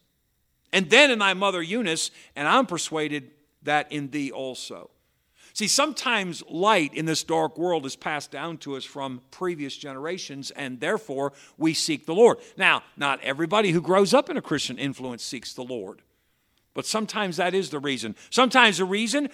and 0.72 0.88
then 0.88 1.10
in 1.10 1.18
thy 1.18 1.34
mother 1.34 1.62
Eunice, 1.62 2.10
and 2.34 2.48
I'm 2.48 2.66
persuaded 2.66 3.30
that 3.62 3.92
in 3.92 4.10
thee 4.10 4.32
also. 4.32 4.90
See, 5.54 5.68
sometimes 5.68 6.42
light 6.48 6.94
in 6.94 7.04
this 7.04 7.22
dark 7.24 7.58
world 7.58 7.84
is 7.84 7.94
passed 7.94 8.30
down 8.30 8.56
to 8.58 8.76
us 8.76 8.84
from 8.84 9.20
previous 9.30 9.76
generations, 9.76 10.50
and 10.52 10.80
therefore 10.80 11.34
we 11.58 11.74
seek 11.74 12.06
the 12.06 12.14
Lord. 12.14 12.38
Now, 12.56 12.82
not 12.96 13.20
everybody 13.20 13.70
who 13.72 13.82
grows 13.82 14.14
up 14.14 14.30
in 14.30 14.38
a 14.38 14.42
Christian 14.42 14.78
influence 14.78 15.22
seeks 15.22 15.52
the 15.52 15.62
Lord, 15.62 16.00
but 16.74 16.86
sometimes 16.86 17.36
that 17.36 17.54
is 17.54 17.70
the 17.70 17.78
reason. 17.78 18.16
Sometimes 18.30 18.78
the 18.78 18.84
reason 18.84 19.28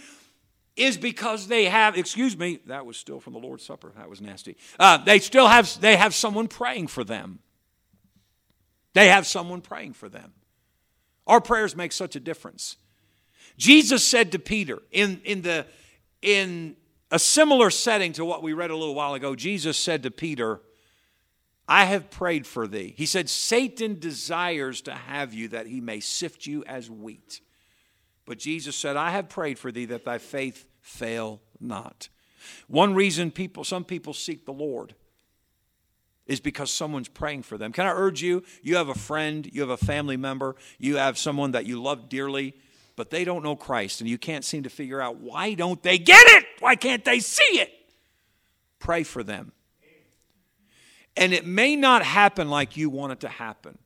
is 0.77 0.97
because 0.97 1.49
they 1.49 1.65
have, 1.65 1.97
excuse 1.97 2.37
me, 2.37 2.61
that 2.67 2.87
was 2.87 2.97
still 2.97 3.21
from 3.21 3.33
the 3.33 3.39
Lord's 3.39 3.65
Supper. 3.65 3.93
That 3.97 4.09
was 4.09 4.21
nasty. 4.21 4.57
Uh, 4.79 4.99
they 4.99 5.19
still 5.19 5.49
have, 5.49 5.81
they 5.81 5.97
have 5.97 6.15
someone 6.15 6.49
praying 6.49 6.87
for 6.87 7.05
them. 7.05 7.41
They 8.95 9.09
have 9.09 9.27
someone 9.27 9.61
praying 9.61 9.95
for 9.95 10.09
them. 10.09 10.33
Our 11.27 11.41
prayers 11.41 11.77
make 11.77 11.93
such 11.93 12.17
a 12.17 12.21
difference. 12.21 12.77
Jesus 13.57 14.07
said 14.07 14.33
to 14.33 14.39
Peter 14.39 14.79
in, 14.91 15.21
in 15.25 15.43
the 15.43 15.67
in 16.23 16.77
a 17.11 17.19
similar 17.19 17.71
setting 17.71 18.13
to 18.15 18.25
what 18.25 18.43
we 18.43 18.53
read 18.53 18.71
a 18.71 18.77
little 18.77 18.95
while 18.95 19.15
ago, 19.15 19.35
Jesus 19.35 19.79
said 19.79 20.03
to 20.03 20.11
Peter, 20.11 20.61
I 21.69 21.85
have 21.85 22.11
prayed 22.11 22.47
for 22.47 22.67
thee. 22.67 22.95
He 22.97 23.07
said, 23.07 23.29
Satan 23.29 23.99
desires 23.99 24.81
to 24.83 24.95
have 24.95 25.35
you 25.35 25.49
that 25.49 25.67
he 25.67 25.81
may 25.81 26.01
sift 26.01 26.47
you 26.47 26.65
as 26.65 26.91
wheat. 26.91 27.41
But 28.25 28.39
Jesus 28.39 28.75
said, 28.75 28.97
I 28.97 29.11
have 29.11 29.29
prayed 29.29 29.59
for 29.59 29.71
thee 29.71 29.85
that 29.87 30.05
thy 30.05 30.19
faith 30.19 30.67
fail 30.81 31.41
not. 31.61 32.09
One 32.67 32.95
reason 32.95 33.31
people, 33.31 33.65
some 33.65 33.85
people 33.85 34.15
seek 34.15 34.47
the 34.47 34.53
Lord 34.53 34.95
is 36.27 36.41
because 36.41 36.71
someone's 36.71 37.09
praying 37.09 37.43
for 37.43 37.59
them. 37.59 37.73
Can 37.73 37.87
I 37.87 37.93
urge 37.93 38.23
you? 38.23 38.43
You 38.63 38.77
have 38.77 38.89
a 38.89 38.95
friend, 38.95 39.49
you 39.53 39.61
have 39.61 39.71
a 39.71 39.77
family 39.77 40.17
member, 40.17 40.57
you 40.79 40.97
have 40.97 41.19
someone 41.19 41.53
that 41.53 41.67
you 41.67 41.83
love 41.83 42.09
dearly 42.09 42.55
but 42.99 43.11
they 43.11 43.23
don't 43.23 43.45
know 43.45 43.55
Christ, 43.55 44.01
and 44.01 44.11
you 44.11 44.19
can't 44.19 44.45
seem 44.45 44.65
to 44.65 44.69
figure 44.69 45.01
out 45.01 45.21
why 45.21 45.55
don't 45.55 45.81
they 45.85 45.99
get 45.99 46.27
it? 46.31 46.45
Why 46.59 46.75
can't 46.75 47.05
they 47.05 47.21
see 47.21 47.61
it? 47.61 47.71
Pray 48.81 49.05
for 49.05 49.23
them. 49.23 49.53
And 51.19 51.35
it 51.35 51.45
may 51.45 51.75
not 51.77 52.05
happen 52.05 52.49
like 52.49 52.77
you 52.77 52.89
want 52.89 53.13
it 53.13 53.21
to 53.21 53.29
happen. 53.29 53.77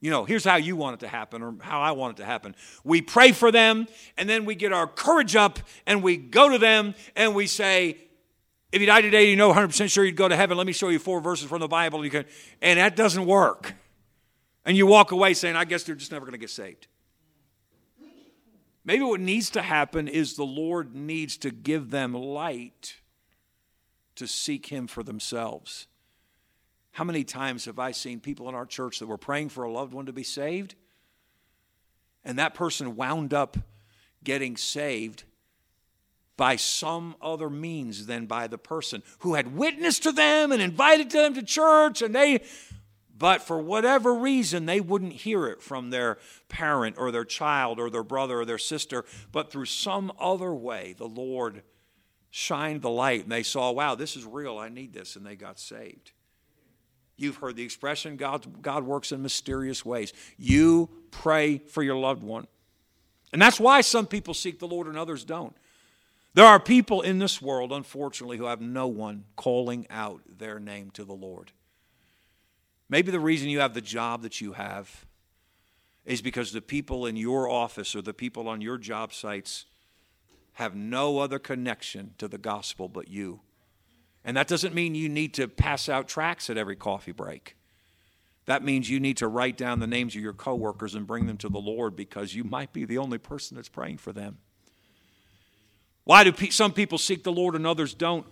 You 0.00 0.12
know, 0.12 0.24
here's 0.24 0.44
how 0.44 0.54
you 0.54 0.76
want 0.76 0.94
it 0.94 1.00
to 1.00 1.08
happen, 1.08 1.42
or 1.42 1.56
how 1.60 1.80
I 1.80 1.90
want 1.90 2.16
it 2.16 2.22
to 2.22 2.24
happen. 2.24 2.54
We 2.84 3.02
pray 3.02 3.32
for 3.32 3.50
them, 3.50 3.88
and 4.16 4.28
then 4.28 4.44
we 4.44 4.54
get 4.54 4.72
our 4.72 4.86
courage 4.86 5.34
up, 5.34 5.58
and 5.84 6.00
we 6.00 6.16
go 6.16 6.48
to 6.48 6.56
them, 6.56 6.94
and 7.16 7.34
we 7.34 7.48
say, 7.48 7.98
if 8.70 8.80
you 8.80 8.86
die 8.86 9.00
today, 9.00 9.28
you 9.28 9.34
know 9.34 9.52
100% 9.52 9.90
sure 9.90 10.04
you'd 10.04 10.14
go 10.14 10.28
to 10.28 10.36
heaven. 10.36 10.56
Let 10.56 10.68
me 10.68 10.72
show 10.72 10.90
you 10.90 11.00
four 11.00 11.20
verses 11.20 11.48
from 11.48 11.58
the 11.58 11.68
Bible. 11.68 12.04
You 12.04 12.10
can, 12.10 12.24
and 12.62 12.78
that 12.78 12.94
doesn't 12.94 13.26
work. 13.26 13.74
And 14.64 14.76
you 14.76 14.86
walk 14.86 15.10
away 15.10 15.34
saying, 15.34 15.56
I 15.56 15.64
guess 15.64 15.82
they're 15.82 15.96
just 15.96 16.12
never 16.12 16.24
going 16.24 16.32
to 16.32 16.38
get 16.38 16.50
saved. 16.50 16.86
Maybe 18.84 19.02
what 19.02 19.20
needs 19.20 19.50
to 19.50 19.62
happen 19.62 20.06
is 20.06 20.36
the 20.36 20.44
Lord 20.44 20.94
needs 20.94 21.36
to 21.38 21.50
give 21.50 21.90
them 21.90 22.14
light 22.14 22.96
to 24.14 24.28
seek 24.28 24.66
Him 24.66 24.86
for 24.86 25.02
themselves. 25.02 25.88
How 26.98 27.04
many 27.04 27.22
times 27.22 27.66
have 27.66 27.78
I 27.78 27.92
seen 27.92 28.18
people 28.18 28.48
in 28.48 28.56
our 28.56 28.66
church 28.66 28.98
that 28.98 29.06
were 29.06 29.16
praying 29.16 29.50
for 29.50 29.62
a 29.62 29.70
loved 29.70 29.92
one 29.92 30.06
to 30.06 30.12
be 30.12 30.24
saved? 30.24 30.74
And 32.24 32.40
that 32.40 32.54
person 32.54 32.96
wound 32.96 33.32
up 33.32 33.56
getting 34.24 34.56
saved 34.56 35.22
by 36.36 36.56
some 36.56 37.14
other 37.22 37.48
means 37.48 38.06
than 38.06 38.26
by 38.26 38.48
the 38.48 38.58
person 38.58 39.04
who 39.20 39.34
had 39.34 39.54
witnessed 39.54 40.02
to 40.02 40.10
them 40.10 40.50
and 40.50 40.60
invited 40.60 41.12
them 41.12 41.34
to 41.34 41.42
church 41.44 42.02
and 42.02 42.12
they 42.12 42.42
but 43.16 43.42
for 43.42 43.60
whatever 43.60 44.12
reason, 44.12 44.66
they 44.66 44.80
wouldn't 44.80 45.12
hear 45.12 45.46
it 45.46 45.62
from 45.62 45.90
their 45.90 46.18
parent 46.48 46.96
or 46.98 47.12
their 47.12 47.24
child 47.24 47.78
or 47.78 47.90
their 47.90 48.02
brother 48.02 48.40
or 48.40 48.44
their 48.44 48.58
sister. 48.58 49.04
But 49.30 49.52
through 49.52 49.66
some 49.66 50.10
other 50.18 50.52
way, 50.52 50.96
the 50.98 51.06
Lord 51.06 51.62
shined 52.28 52.82
the 52.82 52.90
light 52.90 53.22
and 53.22 53.30
they 53.30 53.44
saw, 53.44 53.70
wow, 53.70 53.94
this 53.94 54.16
is 54.16 54.24
real. 54.24 54.58
I 54.58 54.68
need 54.68 54.92
this. 54.92 55.14
And 55.14 55.24
they 55.24 55.36
got 55.36 55.60
saved. 55.60 56.10
You've 57.18 57.36
heard 57.36 57.56
the 57.56 57.64
expression 57.64 58.16
God, 58.16 58.62
God 58.62 58.84
works 58.84 59.12
in 59.12 59.20
mysterious 59.20 59.84
ways. 59.84 60.12
You 60.38 60.88
pray 61.10 61.58
for 61.58 61.82
your 61.82 61.96
loved 61.96 62.22
one. 62.22 62.46
And 63.32 63.42
that's 63.42 63.60
why 63.60 63.82
some 63.82 64.06
people 64.06 64.32
seek 64.32 64.58
the 64.58 64.68
Lord 64.68 64.86
and 64.86 64.96
others 64.96 65.24
don't. 65.24 65.54
There 66.34 66.46
are 66.46 66.60
people 66.60 67.02
in 67.02 67.18
this 67.18 67.42
world, 67.42 67.72
unfortunately, 67.72 68.36
who 68.36 68.44
have 68.44 68.60
no 68.60 68.86
one 68.86 69.24
calling 69.34 69.86
out 69.90 70.22
their 70.38 70.60
name 70.60 70.90
to 70.92 71.04
the 71.04 71.12
Lord. 71.12 71.50
Maybe 72.88 73.10
the 73.10 73.20
reason 73.20 73.48
you 73.48 73.60
have 73.60 73.74
the 73.74 73.80
job 73.80 74.22
that 74.22 74.40
you 74.40 74.52
have 74.52 75.04
is 76.06 76.22
because 76.22 76.52
the 76.52 76.62
people 76.62 77.04
in 77.04 77.16
your 77.16 77.50
office 77.50 77.96
or 77.96 78.00
the 78.00 78.14
people 78.14 78.48
on 78.48 78.60
your 78.60 78.78
job 78.78 79.12
sites 79.12 79.66
have 80.54 80.74
no 80.74 81.18
other 81.18 81.38
connection 81.38 82.14
to 82.18 82.28
the 82.28 82.38
gospel 82.38 82.88
but 82.88 83.08
you. 83.08 83.40
And 84.24 84.36
that 84.36 84.48
doesn't 84.48 84.74
mean 84.74 84.94
you 84.94 85.08
need 85.08 85.34
to 85.34 85.48
pass 85.48 85.88
out 85.88 86.08
tracts 86.08 86.50
at 86.50 86.56
every 86.56 86.76
coffee 86.76 87.12
break. 87.12 87.56
That 88.46 88.64
means 88.64 88.88
you 88.88 88.98
need 88.98 89.18
to 89.18 89.28
write 89.28 89.56
down 89.56 89.78
the 89.78 89.86
names 89.86 90.16
of 90.16 90.22
your 90.22 90.32
coworkers 90.32 90.94
and 90.94 91.06
bring 91.06 91.26
them 91.26 91.36
to 91.38 91.48
the 91.48 91.58
Lord 91.58 91.94
because 91.94 92.34
you 92.34 92.44
might 92.44 92.72
be 92.72 92.84
the 92.84 92.98
only 92.98 93.18
person 93.18 93.56
that's 93.56 93.68
praying 93.68 93.98
for 93.98 94.12
them. 94.12 94.38
Why 96.04 96.24
do 96.24 96.32
some 96.50 96.72
people 96.72 96.96
seek 96.96 97.24
the 97.24 97.32
Lord 97.32 97.54
and 97.54 97.66
others 97.66 97.92
don't? 97.92 98.26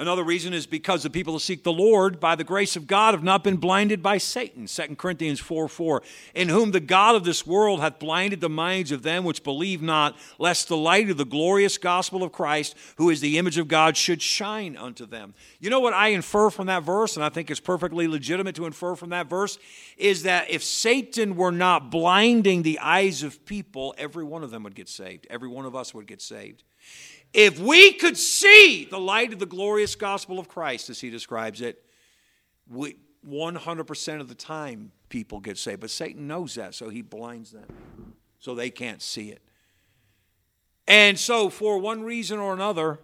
Another 0.00 0.24
reason 0.24 0.54
is 0.54 0.66
because 0.66 1.02
the 1.02 1.10
people 1.10 1.34
who 1.34 1.38
seek 1.38 1.62
the 1.62 1.70
Lord 1.70 2.20
by 2.20 2.34
the 2.34 2.42
grace 2.42 2.74
of 2.74 2.86
God 2.86 3.12
have 3.12 3.22
not 3.22 3.44
been 3.44 3.58
blinded 3.58 4.02
by 4.02 4.16
Satan. 4.16 4.64
2 4.64 4.96
Corinthians 4.96 5.40
4 5.40 5.68
4. 5.68 6.02
In 6.34 6.48
whom 6.48 6.70
the 6.70 6.80
God 6.80 7.16
of 7.16 7.24
this 7.24 7.46
world 7.46 7.80
hath 7.80 7.98
blinded 7.98 8.40
the 8.40 8.48
minds 8.48 8.92
of 8.92 9.02
them 9.02 9.24
which 9.24 9.44
believe 9.44 9.82
not, 9.82 10.16
lest 10.38 10.68
the 10.68 10.76
light 10.76 11.10
of 11.10 11.18
the 11.18 11.26
glorious 11.26 11.76
gospel 11.76 12.22
of 12.22 12.32
Christ, 12.32 12.74
who 12.96 13.10
is 13.10 13.20
the 13.20 13.36
image 13.36 13.58
of 13.58 13.68
God, 13.68 13.94
should 13.94 14.22
shine 14.22 14.74
unto 14.74 15.04
them. 15.04 15.34
You 15.58 15.68
know 15.68 15.80
what 15.80 15.92
I 15.92 16.08
infer 16.08 16.48
from 16.48 16.68
that 16.68 16.82
verse, 16.82 17.16
and 17.16 17.22
I 17.24 17.28
think 17.28 17.50
it's 17.50 17.60
perfectly 17.60 18.08
legitimate 18.08 18.54
to 18.54 18.64
infer 18.64 18.94
from 18.94 19.10
that 19.10 19.28
verse, 19.28 19.58
is 19.98 20.22
that 20.22 20.48
if 20.48 20.64
Satan 20.64 21.36
were 21.36 21.52
not 21.52 21.90
blinding 21.90 22.62
the 22.62 22.78
eyes 22.78 23.22
of 23.22 23.44
people, 23.44 23.94
every 23.98 24.24
one 24.24 24.44
of 24.44 24.50
them 24.50 24.62
would 24.62 24.74
get 24.74 24.88
saved. 24.88 25.26
Every 25.28 25.48
one 25.48 25.66
of 25.66 25.76
us 25.76 25.92
would 25.92 26.06
get 26.06 26.22
saved. 26.22 26.64
If 27.32 27.60
we 27.60 27.92
could 27.92 28.16
see 28.16 28.86
the 28.90 28.98
light 28.98 29.32
of 29.32 29.38
the 29.38 29.46
glorious 29.46 29.94
gospel 29.94 30.38
of 30.38 30.48
Christ, 30.48 30.90
as 30.90 31.00
he 31.00 31.10
describes 31.10 31.60
it, 31.60 31.84
we, 32.68 32.96
100% 33.28 34.20
of 34.20 34.28
the 34.28 34.34
time 34.34 34.92
people 35.08 35.40
get 35.40 35.58
saved. 35.58 35.80
But 35.80 35.90
Satan 35.90 36.26
knows 36.26 36.54
that, 36.54 36.74
so 36.74 36.88
he 36.88 37.02
blinds 37.02 37.52
them 37.52 37.66
so 38.38 38.54
they 38.54 38.70
can't 38.70 39.02
see 39.02 39.30
it. 39.30 39.42
And 40.88 41.18
so, 41.18 41.50
for 41.50 41.78
one 41.78 42.02
reason 42.02 42.38
or 42.40 42.52
another, 42.52 42.98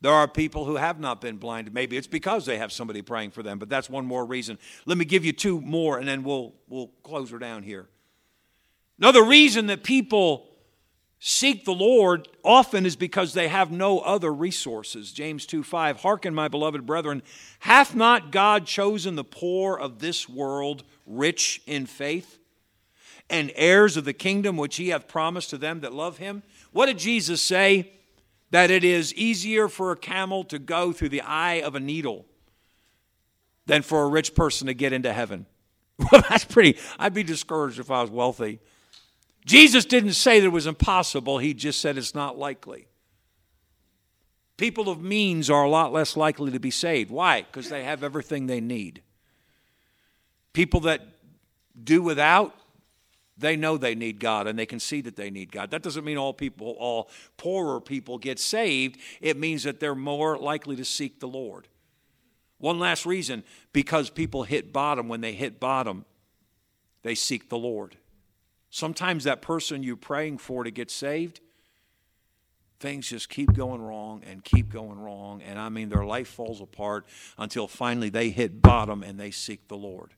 there 0.00 0.12
are 0.12 0.28
people 0.28 0.66
who 0.66 0.76
have 0.76 1.00
not 1.00 1.20
been 1.20 1.38
blinded. 1.38 1.72
Maybe 1.74 1.96
it's 1.96 2.06
because 2.06 2.46
they 2.46 2.58
have 2.58 2.70
somebody 2.70 3.02
praying 3.02 3.30
for 3.30 3.42
them, 3.42 3.58
but 3.58 3.68
that's 3.68 3.88
one 3.88 4.04
more 4.04 4.24
reason. 4.24 4.58
Let 4.84 4.98
me 4.98 5.04
give 5.04 5.24
you 5.24 5.32
two 5.32 5.60
more 5.60 5.98
and 5.98 6.06
then 6.06 6.22
we'll, 6.22 6.54
we'll 6.68 6.88
close 7.02 7.30
her 7.30 7.38
down 7.38 7.62
here. 7.62 7.88
Another 8.98 9.24
reason 9.24 9.66
that 9.68 9.82
people 9.82 10.46
seek 11.26 11.64
the 11.64 11.72
Lord 11.72 12.28
often 12.44 12.84
is 12.84 12.96
because 12.96 13.32
they 13.32 13.48
have 13.48 13.70
no 13.70 14.00
other 14.00 14.30
resources. 14.30 15.10
James 15.10 15.46
2 15.46 15.62
5, 15.62 16.02
Hearken, 16.02 16.34
my 16.34 16.48
beloved 16.48 16.84
brethren, 16.84 17.22
hath 17.60 17.94
not 17.94 18.30
God 18.30 18.66
chosen 18.66 19.16
the 19.16 19.24
poor 19.24 19.74
of 19.78 20.00
this 20.00 20.28
world 20.28 20.84
rich 21.06 21.62
in 21.66 21.86
faith 21.86 22.38
and 23.30 23.50
heirs 23.54 23.96
of 23.96 24.04
the 24.04 24.12
kingdom 24.12 24.58
which 24.58 24.76
he 24.76 24.90
hath 24.90 25.08
promised 25.08 25.48
to 25.48 25.56
them 25.56 25.80
that 25.80 25.94
love 25.94 26.18
him? 26.18 26.42
What 26.72 26.86
did 26.86 26.98
Jesus 26.98 27.40
say? 27.40 27.90
That 28.50 28.70
it 28.70 28.84
is 28.84 29.14
easier 29.14 29.68
for 29.68 29.92
a 29.92 29.96
camel 29.96 30.44
to 30.44 30.58
go 30.58 30.92
through 30.92 31.08
the 31.08 31.22
eye 31.22 31.62
of 31.62 31.74
a 31.74 31.80
needle 31.80 32.26
than 33.64 33.80
for 33.80 34.02
a 34.02 34.08
rich 34.08 34.34
person 34.34 34.66
to 34.66 34.74
get 34.74 34.92
into 34.92 35.12
heaven. 35.12 35.46
Well, 36.10 36.24
that's 36.28 36.44
pretty, 36.44 36.76
I'd 36.98 37.14
be 37.14 37.22
discouraged 37.22 37.78
if 37.78 37.88
I 37.88 38.02
was 38.02 38.10
wealthy. 38.10 38.58
Jesus 39.44 39.84
didn't 39.84 40.14
say 40.14 40.40
that 40.40 40.46
it 40.46 40.50
was 40.50 40.66
impossible, 40.66 41.38
he 41.38 41.52
just 41.54 41.80
said 41.80 41.98
it's 41.98 42.14
not 42.14 42.38
likely. 42.38 42.88
People 44.56 44.88
of 44.88 45.02
means 45.02 45.50
are 45.50 45.64
a 45.64 45.68
lot 45.68 45.92
less 45.92 46.16
likely 46.16 46.52
to 46.52 46.60
be 46.60 46.70
saved. 46.70 47.10
Why? 47.10 47.42
Because 47.42 47.68
they 47.68 47.84
have 47.84 48.04
everything 48.04 48.46
they 48.46 48.60
need. 48.60 49.02
People 50.52 50.80
that 50.80 51.02
do 51.82 52.00
without, 52.02 52.54
they 53.36 53.56
know 53.56 53.76
they 53.76 53.96
need 53.96 54.20
God 54.20 54.46
and 54.46 54.56
they 54.56 54.66
can 54.66 54.78
see 54.78 55.00
that 55.00 55.16
they 55.16 55.28
need 55.28 55.50
God. 55.50 55.72
That 55.72 55.82
doesn't 55.82 56.04
mean 56.04 56.16
all 56.16 56.32
people, 56.32 56.76
all 56.78 57.10
poorer 57.36 57.80
people 57.80 58.16
get 58.16 58.38
saved. 58.38 58.98
It 59.20 59.36
means 59.36 59.64
that 59.64 59.80
they're 59.80 59.96
more 59.96 60.38
likely 60.38 60.76
to 60.76 60.84
seek 60.84 61.18
the 61.18 61.26
Lord. 61.26 61.66
One 62.58 62.78
last 62.78 63.04
reason 63.04 63.42
because 63.72 64.08
people 64.08 64.44
hit 64.44 64.72
bottom. 64.72 65.08
When 65.08 65.20
they 65.20 65.32
hit 65.32 65.58
bottom, 65.58 66.04
they 67.02 67.16
seek 67.16 67.48
the 67.48 67.58
Lord. 67.58 67.96
Sometimes 68.74 69.22
that 69.22 69.40
person 69.40 69.84
you're 69.84 69.94
praying 69.94 70.38
for 70.38 70.64
to 70.64 70.70
get 70.72 70.90
saved, 70.90 71.40
things 72.80 73.08
just 73.08 73.28
keep 73.28 73.52
going 73.52 73.80
wrong 73.80 74.20
and 74.28 74.42
keep 74.42 74.68
going 74.68 74.98
wrong. 74.98 75.42
And 75.42 75.60
I 75.60 75.68
mean, 75.68 75.90
their 75.90 76.04
life 76.04 76.26
falls 76.26 76.60
apart 76.60 77.06
until 77.38 77.68
finally 77.68 78.08
they 78.08 78.30
hit 78.30 78.60
bottom 78.60 79.04
and 79.04 79.16
they 79.16 79.30
seek 79.30 79.68
the 79.68 79.76
Lord. 79.76 80.14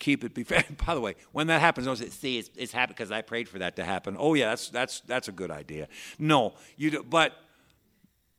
Keep 0.00 0.24
it 0.24 0.34
before. 0.34 0.64
By 0.84 0.96
the 0.96 1.00
way, 1.00 1.14
when 1.30 1.46
that 1.46 1.60
happens, 1.60 1.86
don't 1.86 1.94
say, 1.94 2.08
"See, 2.08 2.38
it's, 2.38 2.50
it's 2.56 2.72
happened 2.72 2.96
because 2.96 3.12
I 3.12 3.22
prayed 3.22 3.48
for 3.48 3.60
that 3.60 3.76
to 3.76 3.84
happen." 3.84 4.16
Oh 4.18 4.34
yeah, 4.34 4.48
that's 4.48 4.68
that's 4.70 4.98
that's 5.02 5.28
a 5.28 5.32
good 5.32 5.52
idea. 5.52 5.86
No, 6.18 6.54
you. 6.76 6.90
Do, 6.90 7.04
but 7.04 7.34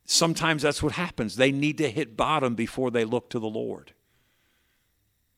sometimes 0.04 0.60
that's 0.60 0.82
what 0.82 0.92
happens. 0.92 1.36
They 1.36 1.52
need 1.52 1.78
to 1.78 1.90
hit 1.90 2.18
bottom 2.18 2.54
before 2.54 2.90
they 2.90 3.06
look 3.06 3.30
to 3.30 3.38
the 3.38 3.48
Lord. 3.48 3.94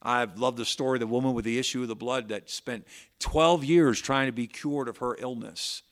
I've 0.06 0.38
loved 0.38 0.56
the 0.56 0.64
story 0.64 0.96
of 0.96 1.00
the 1.00 1.06
woman 1.08 1.34
with 1.34 1.44
the 1.44 1.58
issue 1.58 1.82
of 1.82 1.88
the 1.88 1.96
blood 1.96 2.28
that 2.28 2.48
spent 2.48 2.86
12 3.18 3.64
years 3.64 4.00
trying 4.00 4.26
to 4.26 4.32
be 4.32 4.46
cured 4.46 4.86
of 4.86 4.98
her 4.98 5.16
illness. 5.18 5.82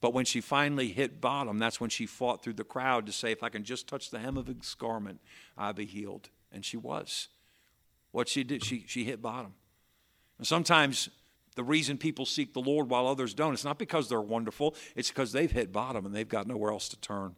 But 0.00 0.14
when 0.14 0.24
she 0.24 0.40
finally 0.40 0.88
hit 0.88 1.20
bottom, 1.20 1.58
that's 1.58 1.78
when 1.78 1.90
she 1.90 2.06
fought 2.06 2.42
through 2.42 2.54
the 2.54 2.64
crowd 2.64 3.04
to 3.04 3.12
say, 3.12 3.30
If 3.30 3.42
I 3.42 3.50
can 3.50 3.64
just 3.64 3.86
touch 3.86 4.10
the 4.10 4.18
hem 4.18 4.38
of 4.38 4.46
his 4.46 4.74
garment, 4.74 5.20
I'll 5.58 5.74
be 5.74 5.84
healed. 5.84 6.30
And 6.50 6.64
she 6.64 6.78
was. 6.78 7.28
What 8.12 8.28
she 8.28 8.44
did, 8.44 8.64
she, 8.64 8.84
she 8.88 9.04
hit 9.04 9.20
bottom. 9.20 9.52
And 10.38 10.46
sometimes 10.46 11.10
the 11.54 11.64
reason 11.64 11.98
people 11.98 12.24
seek 12.24 12.54
the 12.54 12.60
Lord 12.60 12.88
while 12.88 13.06
others 13.06 13.34
don't, 13.34 13.52
it's 13.52 13.64
not 13.64 13.78
because 13.78 14.08
they're 14.08 14.22
wonderful, 14.22 14.74
it's 14.96 15.10
because 15.10 15.32
they've 15.32 15.52
hit 15.52 15.70
bottom 15.70 16.06
and 16.06 16.14
they've 16.14 16.26
got 16.26 16.46
nowhere 16.46 16.72
else 16.72 16.88
to 16.88 16.96
turn. 16.98 17.36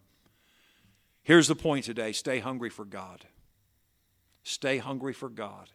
Here's 1.24 1.48
the 1.48 1.56
point 1.56 1.84
today 1.84 2.12
stay 2.12 2.38
hungry 2.38 2.70
for 2.70 2.84
God. 2.84 3.26
Stay 4.44 4.78
hungry 4.78 5.14
for 5.14 5.28
God. 5.28 5.70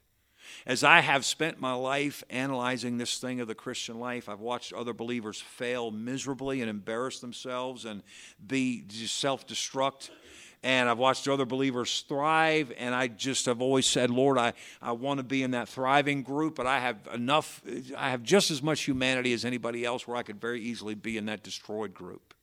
As 0.66 0.84
I 0.84 1.02
have 1.02 1.26
spent 1.26 1.60
my 1.60 1.74
life 1.74 2.24
analyzing 2.30 2.98
this 2.98 3.18
thing 3.18 3.40
of 3.40 3.48
the 3.48 3.56
Christian 3.56 4.00
life, 4.00 4.30
I've 4.30 4.40
watched 4.40 4.74
other 4.74 4.94
believers 4.94 5.40
fail 5.40 5.92
miserably 5.92 6.62
and 6.62 6.70
embarrass 6.70 7.20
themselves 7.20 7.86
and 7.86 8.04
be 8.46 8.84
self 8.90 9.46
destruct. 9.48 10.10
And 10.62 10.90
I've 10.90 10.98
watched 10.98 11.26
other 11.30 11.46
believers 11.46 12.04
thrive, 12.10 12.74
and 12.78 12.94
I 12.94 13.08
just 13.08 13.46
have 13.46 13.62
always 13.62 13.86
said, 13.86 14.10
Lord, 14.10 14.38
I, 14.38 14.52
I 14.82 14.92
want 14.92 15.20
to 15.20 15.24
be 15.24 15.42
in 15.42 15.52
that 15.52 15.70
thriving 15.70 16.22
group, 16.22 16.56
but 16.56 16.68
I 16.68 16.80
have 16.80 16.98
enough, 17.14 17.62
I 17.96 18.10
have 18.10 18.24
just 18.24 18.52
as 18.52 18.62
much 18.62 18.82
humanity 18.82 19.32
as 19.32 19.46
anybody 19.46 19.86
else 19.86 20.06
where 20.06 20.18
I 20.18 20.24
could 20.24 20.42
very 20.42 20.62
easily 20.62 20.96
be 20.96 21.18
in 21.18 21.28
that 21.28 21.44
destroyed 21.44 21.94
group. 21.94 22.34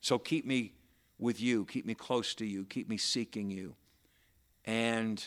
So 0.00 0.18
keep 0.18 0.44
me 0.44 0.72
with 1.20 1.40
you, 1.40 1.64
keep 1.66 1.86
me 1.86 1.94
close 1.94 2.34
to 2.34 2.44
you, 2.44 2.64
keep 2.64 2.88
me 2.88 2.96
seeking 2.96 3.48
you. 3.48 3.76
And 4.64 5.26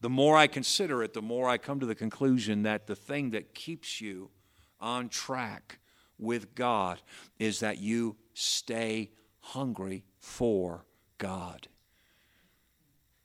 the 0.00 0.10
more 0.10 0.36
I 0.36 0.46
consider 0.46 1.02
it, 1.02 1.14
the 1.14 1.22
more 1.22 1.48
I 1.48 1.58
come 1.58 1.80
to 1.80 1.86
the 1.86 1.94
conclusion 1.94 2.62
that 2.64 2.86
the 2.86 2.96
thing 2.96 3.30
that 3.30 3.54
keeps 3.54 4.00
you 4.00 4.30
on 4.80 5.08
track 5.08 5.78
with 6.18 6.54
God 6.54 7.00
is 7.38 7.60
that 7.60 7.78
you 7.78 8.16
stay 8.34 9.10
hungry 9.40 10.04
for 10.18 10.84
God. 11.18 11.68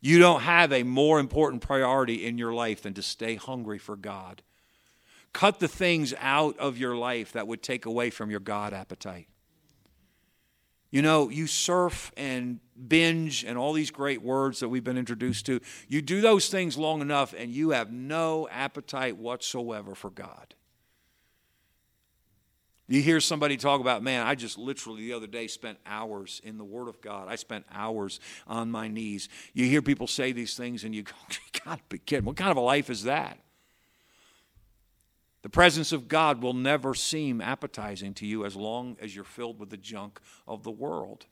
You 0.02 0.20
don't 0.20 0.42
have 0.42 0.72
a 0.72 0.84
more 0.84 1.20
important 1.20 1.62
priority 1.62 2.26
in 2.26 2.38
your 2.38 2.54
life 2.54 2.84
than 2.84 2.94
to 2.94 3.02
stay 3.02 3.36
hungry 3.36 3.78
for 3.78 3.98
God. 3.98 4.42
Cut 5.34 5.60
the 5.60 5.68
things 5.68 6.14
out 6.20 6.58
of 6.58 6.78
your 6.78 6.96
life 6.96 7.34
that 7.34 7.48
would 7.48 7.62
take 7.62 7.86
away 7.86 8.10
from 8.10 8.32
your 8.32 8.40
God 8.40 8.74
appetite. 8.74 9.28
You 10.92 11.04
know, 11.04 11.30
you 11.30 11.46
surf 11.46 12.12
and 12.18 12.60
binge 12.88 13.44
and 13.44 13.58
all 13.58 13.74
these 13.74 13.92
great 13.92 14.22
words 14.22 14.60
that 14.60 14.70
we've 14.70 14.84
been 14.84 14.98
introduced 14.98 15.46
to. 15.46 15.60
You 15.88 16.02
do 16.02 16.22
those 16.22 16.50
things 16.50 16.78
long 16.78 17.02
enough 17.02 17.34
and 17.38 17.52
you 17.52 17.72
have 17.72 17.92
no 17.92 18.48
appetite 18.50 19.18
whatsoever 19.18 19.94
for 19.94 20.10
God. 20.10 20.56
You 22.88 23.04
hear 23.04 23.20
somebody 23.20 23.56
talk 23.56 23.82
about, 23.82 24.02
man, 24.02 24.26
I 24.26 24.34
just 24.34 24.58
literally 24.58 25.02
the 25.02 25.14
other 25.14 25.28
day 25.28 25.46
spent 25.46 25.78
hours 25.86 26.42
in 26.44 26.58
the 26.58 26.64
Word 26.64 26.88
of 26.88 27.00
God. 27.02 27.28
I 27.28 27.36
spent 27.36 27.66
hours 27.72 28.20
on 28.48 28.72
my 28.72 28.88
knees. 28.88 29.30
You 29.54 29.66
hear 29.66 29.84
people 29.84 30.08
say 30.08 30.32
these 30.32 30.58
things 30.58 30.84
and 30.84 30.96
you 30.96 31.04
go, 31.04 31.12
you 31.30 31.62
gotta 31.64 31.84
be 31.88 32.00
kidding. 32.00 32.26
What 32.26 32.36
kind 32.36 32.50
of 32.50 32.58
a 32.58 32.62
life 32.62 32.90
is 32.90 33.04
that? 33.04 33.38
The 35.42 35.50
presence 35.50 35.92
of 35.92 36.08
God 36.08 36.42
will 36.42 36.54
never 36.54 36.94
seem 36.94 37.40
appetizing 37.40 38.14
to 38.16 38.26
you 38.26 38.46
as 38.46 38.56
long 38.56 38.98
as 39.02 39.16
you're 39.16 39.24
filled 39.24 39.60
with 39.60 39.70
the 39.70 39.78
junk 39.78 40.20
of 40.48 40.64
the 40.64 40.72
world. 40.72 41.26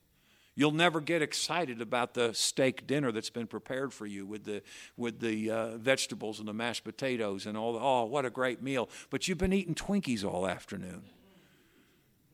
You'll 0.55 0.71
never 0.71 1.01
get 1.01 1.21
excited 1.21 1.81
about 1.81 2.15
the 2.15 2.33
steak 2.33 2.87
dinner 2.87 3.11
that's 3.11 3.29
been 3.29 3.45
prepared 3.45 3.93
for 3.93 4.07
you 4.07 4.25
with 4.25 4.43
the, 4.43 4.63
with 4.95 5.19
the 5.19 5.51
uh, 5.51 5.77
vegetables 5.77 6.39
and 6.39 6.47
the 6.47 6.53
mashed 6.53 6.83
potatoes 6.83 7.45
and 7.45 7.55
all 7.55 7.73
the, 7.73 7.79
oh, 7.79 8.05
what 8.05 8.25
a 8.25 8.31
great 8.31 8.63
meal. 8.63 8.89
But 9.11 9.27
you've 9.27 9.37
been 9.37 9.53
eating 9.53 9.75
Twinkies 9.75 10.25
all 10.25 10.47
afternoon. 10.47 11.03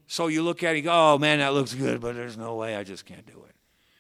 So 0.07 0.27
you 0.27 0.41
look 0.43 0.63
at 0.63 0.75
it 0.75 0.81
go, 0.81 0.91
oh 0.93 1.17
man, 1.17 1.39
that 1.39 1.53
looks 1.53 1.73
good, 1.73 1.99
but 1.99 2.15
there's 2.15 2.37
no 2.37 2.55
way, 2.55 2.75
I 2.75 2.83
just 2.83 3.05
can't 3.05 3.25
do 3.25 3.43
it. 3.49 3.55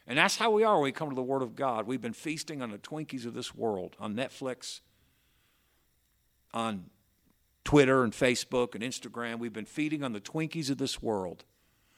And 0.07 0.17
that's 0.17 0.37
how 0.37 0.51
we 0.51 0.63
are 0.63 0.75
when 0.75 0.83
we 0.83 0.91
come 0.91 1.09
to 1.09 1.15
the 1.15 1.21
Word 1.23 1.41
of 1.41 1.55
God. 1.55 1.87
We've 1.87 2.01
been 2.01 2.13
feasting 2.13 2.61
on 2.61 2.71
the 2.71 2.77
Twinkies 2.77 3.25
of 3.25 3.33
this 3.33 3.55
world, 3.55 3.95
on 3.99 4.15
Netflix, 4.15 4.81
on 6.53 6.85
Twitter 7.63 8.03
and 8.03 8.13
Facebook 8.13 8.75
and 8.75 8.83
Instagram. 8.83 9.39
We've 9.39 9.53
been 9.53 9.65
feeding 9.65 10.03
on 10.03 10.13
the 10.13 10.19
Twinkies 10.19 10.69
of 10.69 10.77
this 10.77 11.01
world, 11.01 11.43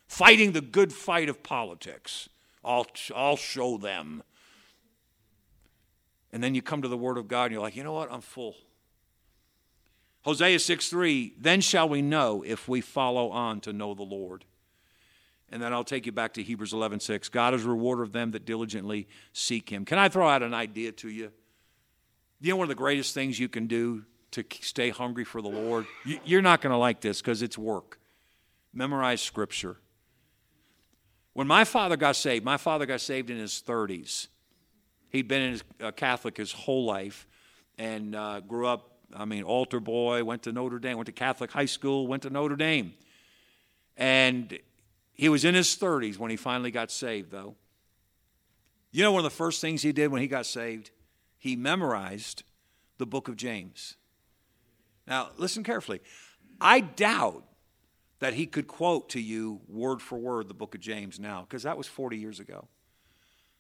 fighting 0.08 0.52
the 0.52 0.62
good 0.62 0.94
fight 0.94 1.30
of 1.30 1.44
politics. 1.44 2.30
I'll, 2.64 2.88
I'll 3.16 3.38
show 3.38 3.78
them. 3.78 4.24
And 6.32 6.44
then 6.44 6.56
you 6.56 6.62
come 6.62 6.82
to 6.82 6.88
the 6.88 6.98
Word 6.98 7.18
of 7.18 7.28
God 7.28 7.46
and 7.46 7.54
you're 7.54 7.62
like, 7.62 7.76
you 7.76 7.84
know 7.84 7.94
what? 7.94 8.12
I'm 8.12 8.22
full. 8.22 8.56
Hosea 10.24 10.60
6 10.60 10.90
3, 10.90 11.36
then 11.40 11.62
shall 11.62 11.88
we 11.88 12.02
know 12.02 12.44
if 12.46 12.68
we 12.68 12.82
follow 12.82 13.30
on 13.30 13.62
to 13.62 13.72
know 13.72 13.94
the 13.94 14.04
Lord. 14.04 14.44
And 15.50 15.62
then 15.62 15.72
I'll 15.72 15.84
take 15.84 16.08
you 16.08 16.12
back 16.12 16.34
to 16.34 16.44
Hebrews 16.44 16.74
11 16.74 17.00
6. 17.00 17.30
God 17.30 17.54
is 17.54 17.64
a 17.64 17.70
rewarder 17.70 18.02
of 18.02 18.12
them 18.12 18.32
that 18.32 18.44
diligently 18.44 19.08
seek 19.34 19.70
Him. 19.70 19.86
Can 19.86 20.00
I 20.00 20.10
throw 20.10 20.28
out 20.28 20.42
an 20.42 20.54
idea 20.54 20.92
to 20.94 21.10
you? 21.10 21.32
You 22.42 22.52
know, 22.52 22.58
one 22.58 22.66
of 22.66 22.70
the 22.70 22.76
greatest 22.76 23.14
things 23.14 23.40
you 23.40 23.48
can 23.48 23.68
do 23.68 24.04
to 24.36 24.46
stay 24.62 24.90
hungry 24.90 25.24
for 25.24 25.42
the 25.42 25.50
Lord. 25.50 25.86
You're 26.24 26.42
not 26.42 26.62
going 26.62 26.72
to 26.72 26.78
like 26.78 27.02
this 27.02 27.22
because 27.22 27.42
it's 27.42 27.58
work. 27.58 28.00
Memorize 28.74 29.22
Scripture. 29.22 29.78
When 31.34 31.48
my 31.48 31.64
father 31.64 31.98
got 31.98 32.16
saved, 32.16 32.46
my 32.46 32.58
father 32.58 32.86
got 32.86 33.02
saved 33.02 33.30
in 33.30 33.38
his 33.38 33.62
30s. 33.66 34.28
He'd 35.10 35.28
been 35.28 35.52
his, 35.52 35.64
uh, 35.82 35.92
Catholic 35.92 36.38
his 36.38 36.52
whole 36.52 36.86
life 36.86 37.28
and 37.78 38.16
uh, 38.16 38.40
grew 38.42 38.68
up, 38.68 38.92
I 39.14 39.26
mean, 39.26 39.44
altar 39.44 39.80
boy, 39.80 40.24
went 40.24 40.44
to 40.44 40.52
Notre 40.52 40.80
Dame, 40.80 40.98
went 40.98 41.08
to 41.08 41.12
Catholic 41.12 41.52
high 41.52 41.66
school, 41.66 42.08
went 42.08 42.24
to 42.24 42.30
Notre 42.30 42.56
Dame. 42.56 42.94
And 43.98 44.58
he 45.14 45.30
was 45.30 45.46
in 45.46 45.56
his 45.56 45.68
30s 45.76 46.18
when 46.18 46.32
he 46.32 46.38
finally 46.38 46.72
got 46.72 46.92
saved, 46.92 47.32
though. 47.32 47.56
You 48.92 49.04
know, 49.04 49.12
one 49.12 49.20
of 49.20 49.32
the 49.32 49.36
first 49.36 49.62
things 49.62 49.82
he 49.82 49.92
did 49.92 50.12
when 50.12 50.22
he 50.22 50.28
got 50.28 50.46
saved? 50.46 50.92
he 51.46 51.56
memorized 51.56 52.42
the 52.98 53.06
book 53.06 53.28
of 53.28 53.38
James. 53.38 53.98
Now, 55.08 55.30
listen 55.38 55.64
carefully. 55.64 56.02
I 56.60 56.80
doubt 56.80 57.44
that 58.20 58.34
he 58.34 58.46
could 58.46 58.68
quote 58.68 59.10
to 59.10 59.22
you 59.22 59.62
word 59.68 60.02
for 60.02 60.18
word 60.18 60.48
the 60.48 60.54
book 60.54 60.76
of 60.76 60.82
James 60.82 61.20
now, 61.20 61.42
because 61.42 61.64
that 61.64 61.78
was 61.78 61.88
40 61.88 62.18
years 62.18 62.40
ago. 62.40 62.68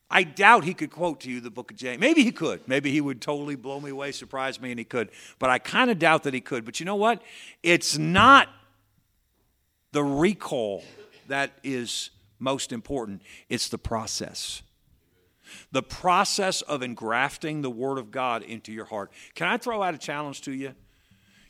I 0.09 0.23
doubt 0.23 0.63
he 0.63 0.73
could 0.73 0.91
quote 0.91 1.21
to 1.21 1.31
you 1.31 1.41
the 1.41 1.49
book 1.49 1.71
of 1.71 1.77
James. 1.77 1.99
Maybe 1.99 2.23
he 2.23 2.31
could. 2.31 2.67
Maybe 2.67 2.91
he 2.91 3.01
would 3.01 3.21
totally 3.21 3.55
blow 3.55 3.79
me 3.79 3.89
away, 3.89 4.11
surprise 4.11 4.61
me, 4.61 4.71
and 4.71 4.79
he 4.79 4.85
could. 4.85 5.09
But 5.39 5.49
I 5.49 5.57
kind 5.57 5.89
of 5.89 5.97
doubt 5.99 6.23
that 6.23 6.33
he 6.33 6.41
could. 6.41 6.63
But 6.63 6.79
you 6.79 6.85
know 6.85 6.95
what? 6.95 7.21
It's 7.63 7.97
not 7.97 8.47
the 9.91 10.03
recall 10.03 10.83
that 11.27 11.53
is 11.63 12.11
most 12.37 12.71
important, 12.71 13.21
it's 13.49 13.69
the 13.69 13.77
process. 13.77 14.61
The 15.71 15.83
process 15.83 16.61
of 16.61 16.83
engrafting 16.83 17.61
the 17.61 17.69
Word 17.69 17.97
of 17.97 18.11
God 18.11 18.43
into 18.43 18.71
your 18.71 18.85
heart. 18.85 19.11
Can 19.35 19.47
I 19.47 19.57
throw 19.57 19.81
out 19.81 19.93
a 19.93 19.97
challenge 19.97 20.41
to 20.41 20.51
you? 20.51 20.75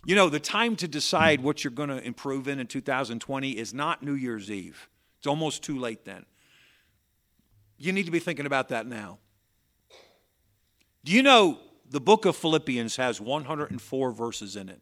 You 0.07 0.15
know, 0.15 0.29
the 0.29 0.39
time 0.39 0.75
to 0.77 0.87
decide 0.87 1.41
what 1.41 1.63
you're 1.63 1.71
going 1.71 1.89
to 1.89 2.01
improve 2.01 2.47
in 2.47 2.59
in 2.59 2.67
2020 2.67 3.51
is 3.51 3.73
not 3.73 4.03
New 4.03 4.13
Year's 4.13 4.51
Eve. 4.51 4.87
It's 5.17 5.25
almost 5.25 5.63
too 5.63 5.79
late 5.79 6.05
then. 6.05 6.25
You 7.79 7.91
need 7.91 8.05
to 8.05 8.11
be 8.11 8.19
thinking 8.19 8.45
about 8.45 8.69
that 8.69 8.85
now. 8.85 9.17
Do 11.03 11.11
you 11.11 11.23
know 11.23 11.59
the 11.89 11.99
book 11.99 12.25
of 12.25 12.35
Philippians 12.35 12.97
has 12.97 13.19
104 13.19 14.11
verses 14.11 14.55
in 14.55 14.69
it? 14.69 14.81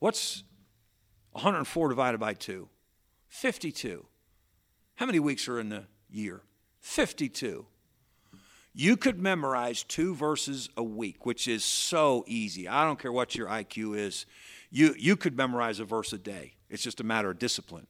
What's 0.00 0.42
104 1.32 1.88
divided 1.88 2.18
by 2.18 2.34
2? 2.34 2.68
52. 3.28 4.04
How 4.96 5.06
many 5.06 5.18
weeks 5.18 5.48
are 5.48 5.58
in 5.58 5.70
the 5.70 5.84
year? 6.10 6.42
52. 6.80 7.64
You 8.74 8.96
could 8.96 9.20
memorize 9.20 9.82
two 9.82 10.14
verses 10.14 10.70
a 10.76 10.82
week, 10.82 11.26
which 11.26 11.46
is 11.46 11.64
so 11.64 12.24
easy. 12.26 12.68
I 12.68 12.84
don't 12.84 12.98
care 12.98 13.12
what 13.12 13.34
your 13.34 13.48
IQ 13.48 13.98
is. 13.98 14.24
You, 14.70 14.94
you 14.98 15.16
could 15.16 15.36
memorize 15.36 15.78
a 15.78 15.84
verse 15.84 16.12
a 16.12 16.18
day. 16.18 16.54
It's 16.70 16.82
just 16.82 17.00
a 17.00 17.04
matter 17.04 17.30
of 17.30 17.38
discipline. 17.38 17.86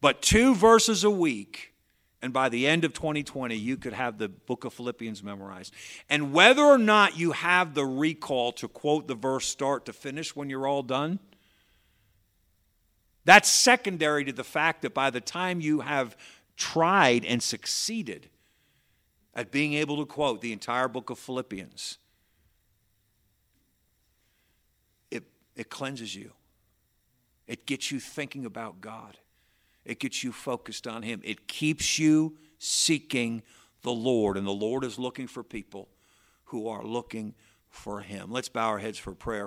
But 0.00 0.22
two 0.22 0.56
verses 0.56 1.04
a 1.04 1.10
week, 1.10 1.74
and 2.20 2.32
by 2.32 2.48
the 2.48 2.66
end 2.66 2.84
of 2.84 2.92
2020, 2.94 3.54
you 3.54 3.76
could 3.76 3.92
have 3.92 4.18
the 4.18 4.28
book 4.28 4.64
of 4.64 4.74
Philippians 4.74 5.22
memorized. 5.22 5.72
And 6.08 6.32
whether 6.32 6.62
or 6.62 6.78
not 6.78 7.16
you 7.16 7.30
have 7.32 7.74
the 7.74 7.86
recall 7.86 8.50
to 8.52 8.66
quote 8.66 9.06
the 9.06 9.14
verse 9.14 9.46
start 9.46 9.86
to 9.86 9.92
finish 9.92 10.34
when 10.34 10.50
you're 10.50 10.66
all 10.66 10.82
done, 10.82 11.20
that's 13.24 13.48
secondary 13.48 14.24
to 14.24 14.32
the 14.32 14.42
fact 14.42 14.82
that 14.82 14.94
by 14.94 15.10
the 15.10 15.20
time 15.20 15.60
you 15.60 15.80
have 15.80 16.16
tried 16.56 17.24
and 17.24 17.40
succeeded 17.40 18.28
at 19.34 19.50
being 19.50 19.74
able 19.74 19.96
to 19.98 20.06
quote 20.06 20.40
the 20.40 20.52
entire 20.52 20.88
book 20.88 21.10
of 21.10 21.18
Philippians, 21.18 21.98
it, 25.10 25.24
it 25.56 25.70
cleanses 25.70 26.14
you. 26.14 26.32
It 27.46 27.66
gets 27.66 27.90
you 27.90 28.00
thinking 28.00 28.44
about 28.44 28.80
God. 28.80 29.18
It 29.84 29.98
gets 29.98 30.22
you 30.22 30.32
focused 30.32 30.86
on 30.86 31.02
Him. 31.02 31.20
It 31.24 31.48
keeps 31.48 31.98
you 31.98 32.36
seeking 32.58 33.42
the 33.82 33.92
Lord. 33.92 34.36
And 34.36 34.46
the 34.46 34.52
Lord 34.52 34.84
is 34.84 34.98
looking 34.98 35.26
for 35.26 35.42
people 35.42 35.88
who 36.44 36.68
are 36.68 36.84
looking 36.84 37.34
for 37.68 38.00
Him. 38.00 38.30
Let's 38.30 38.48
bow 38.48 38.68
our 38.68 38.78
heads 38.78 38.98
for 38.98 39.14
prayer. 39.14 39.38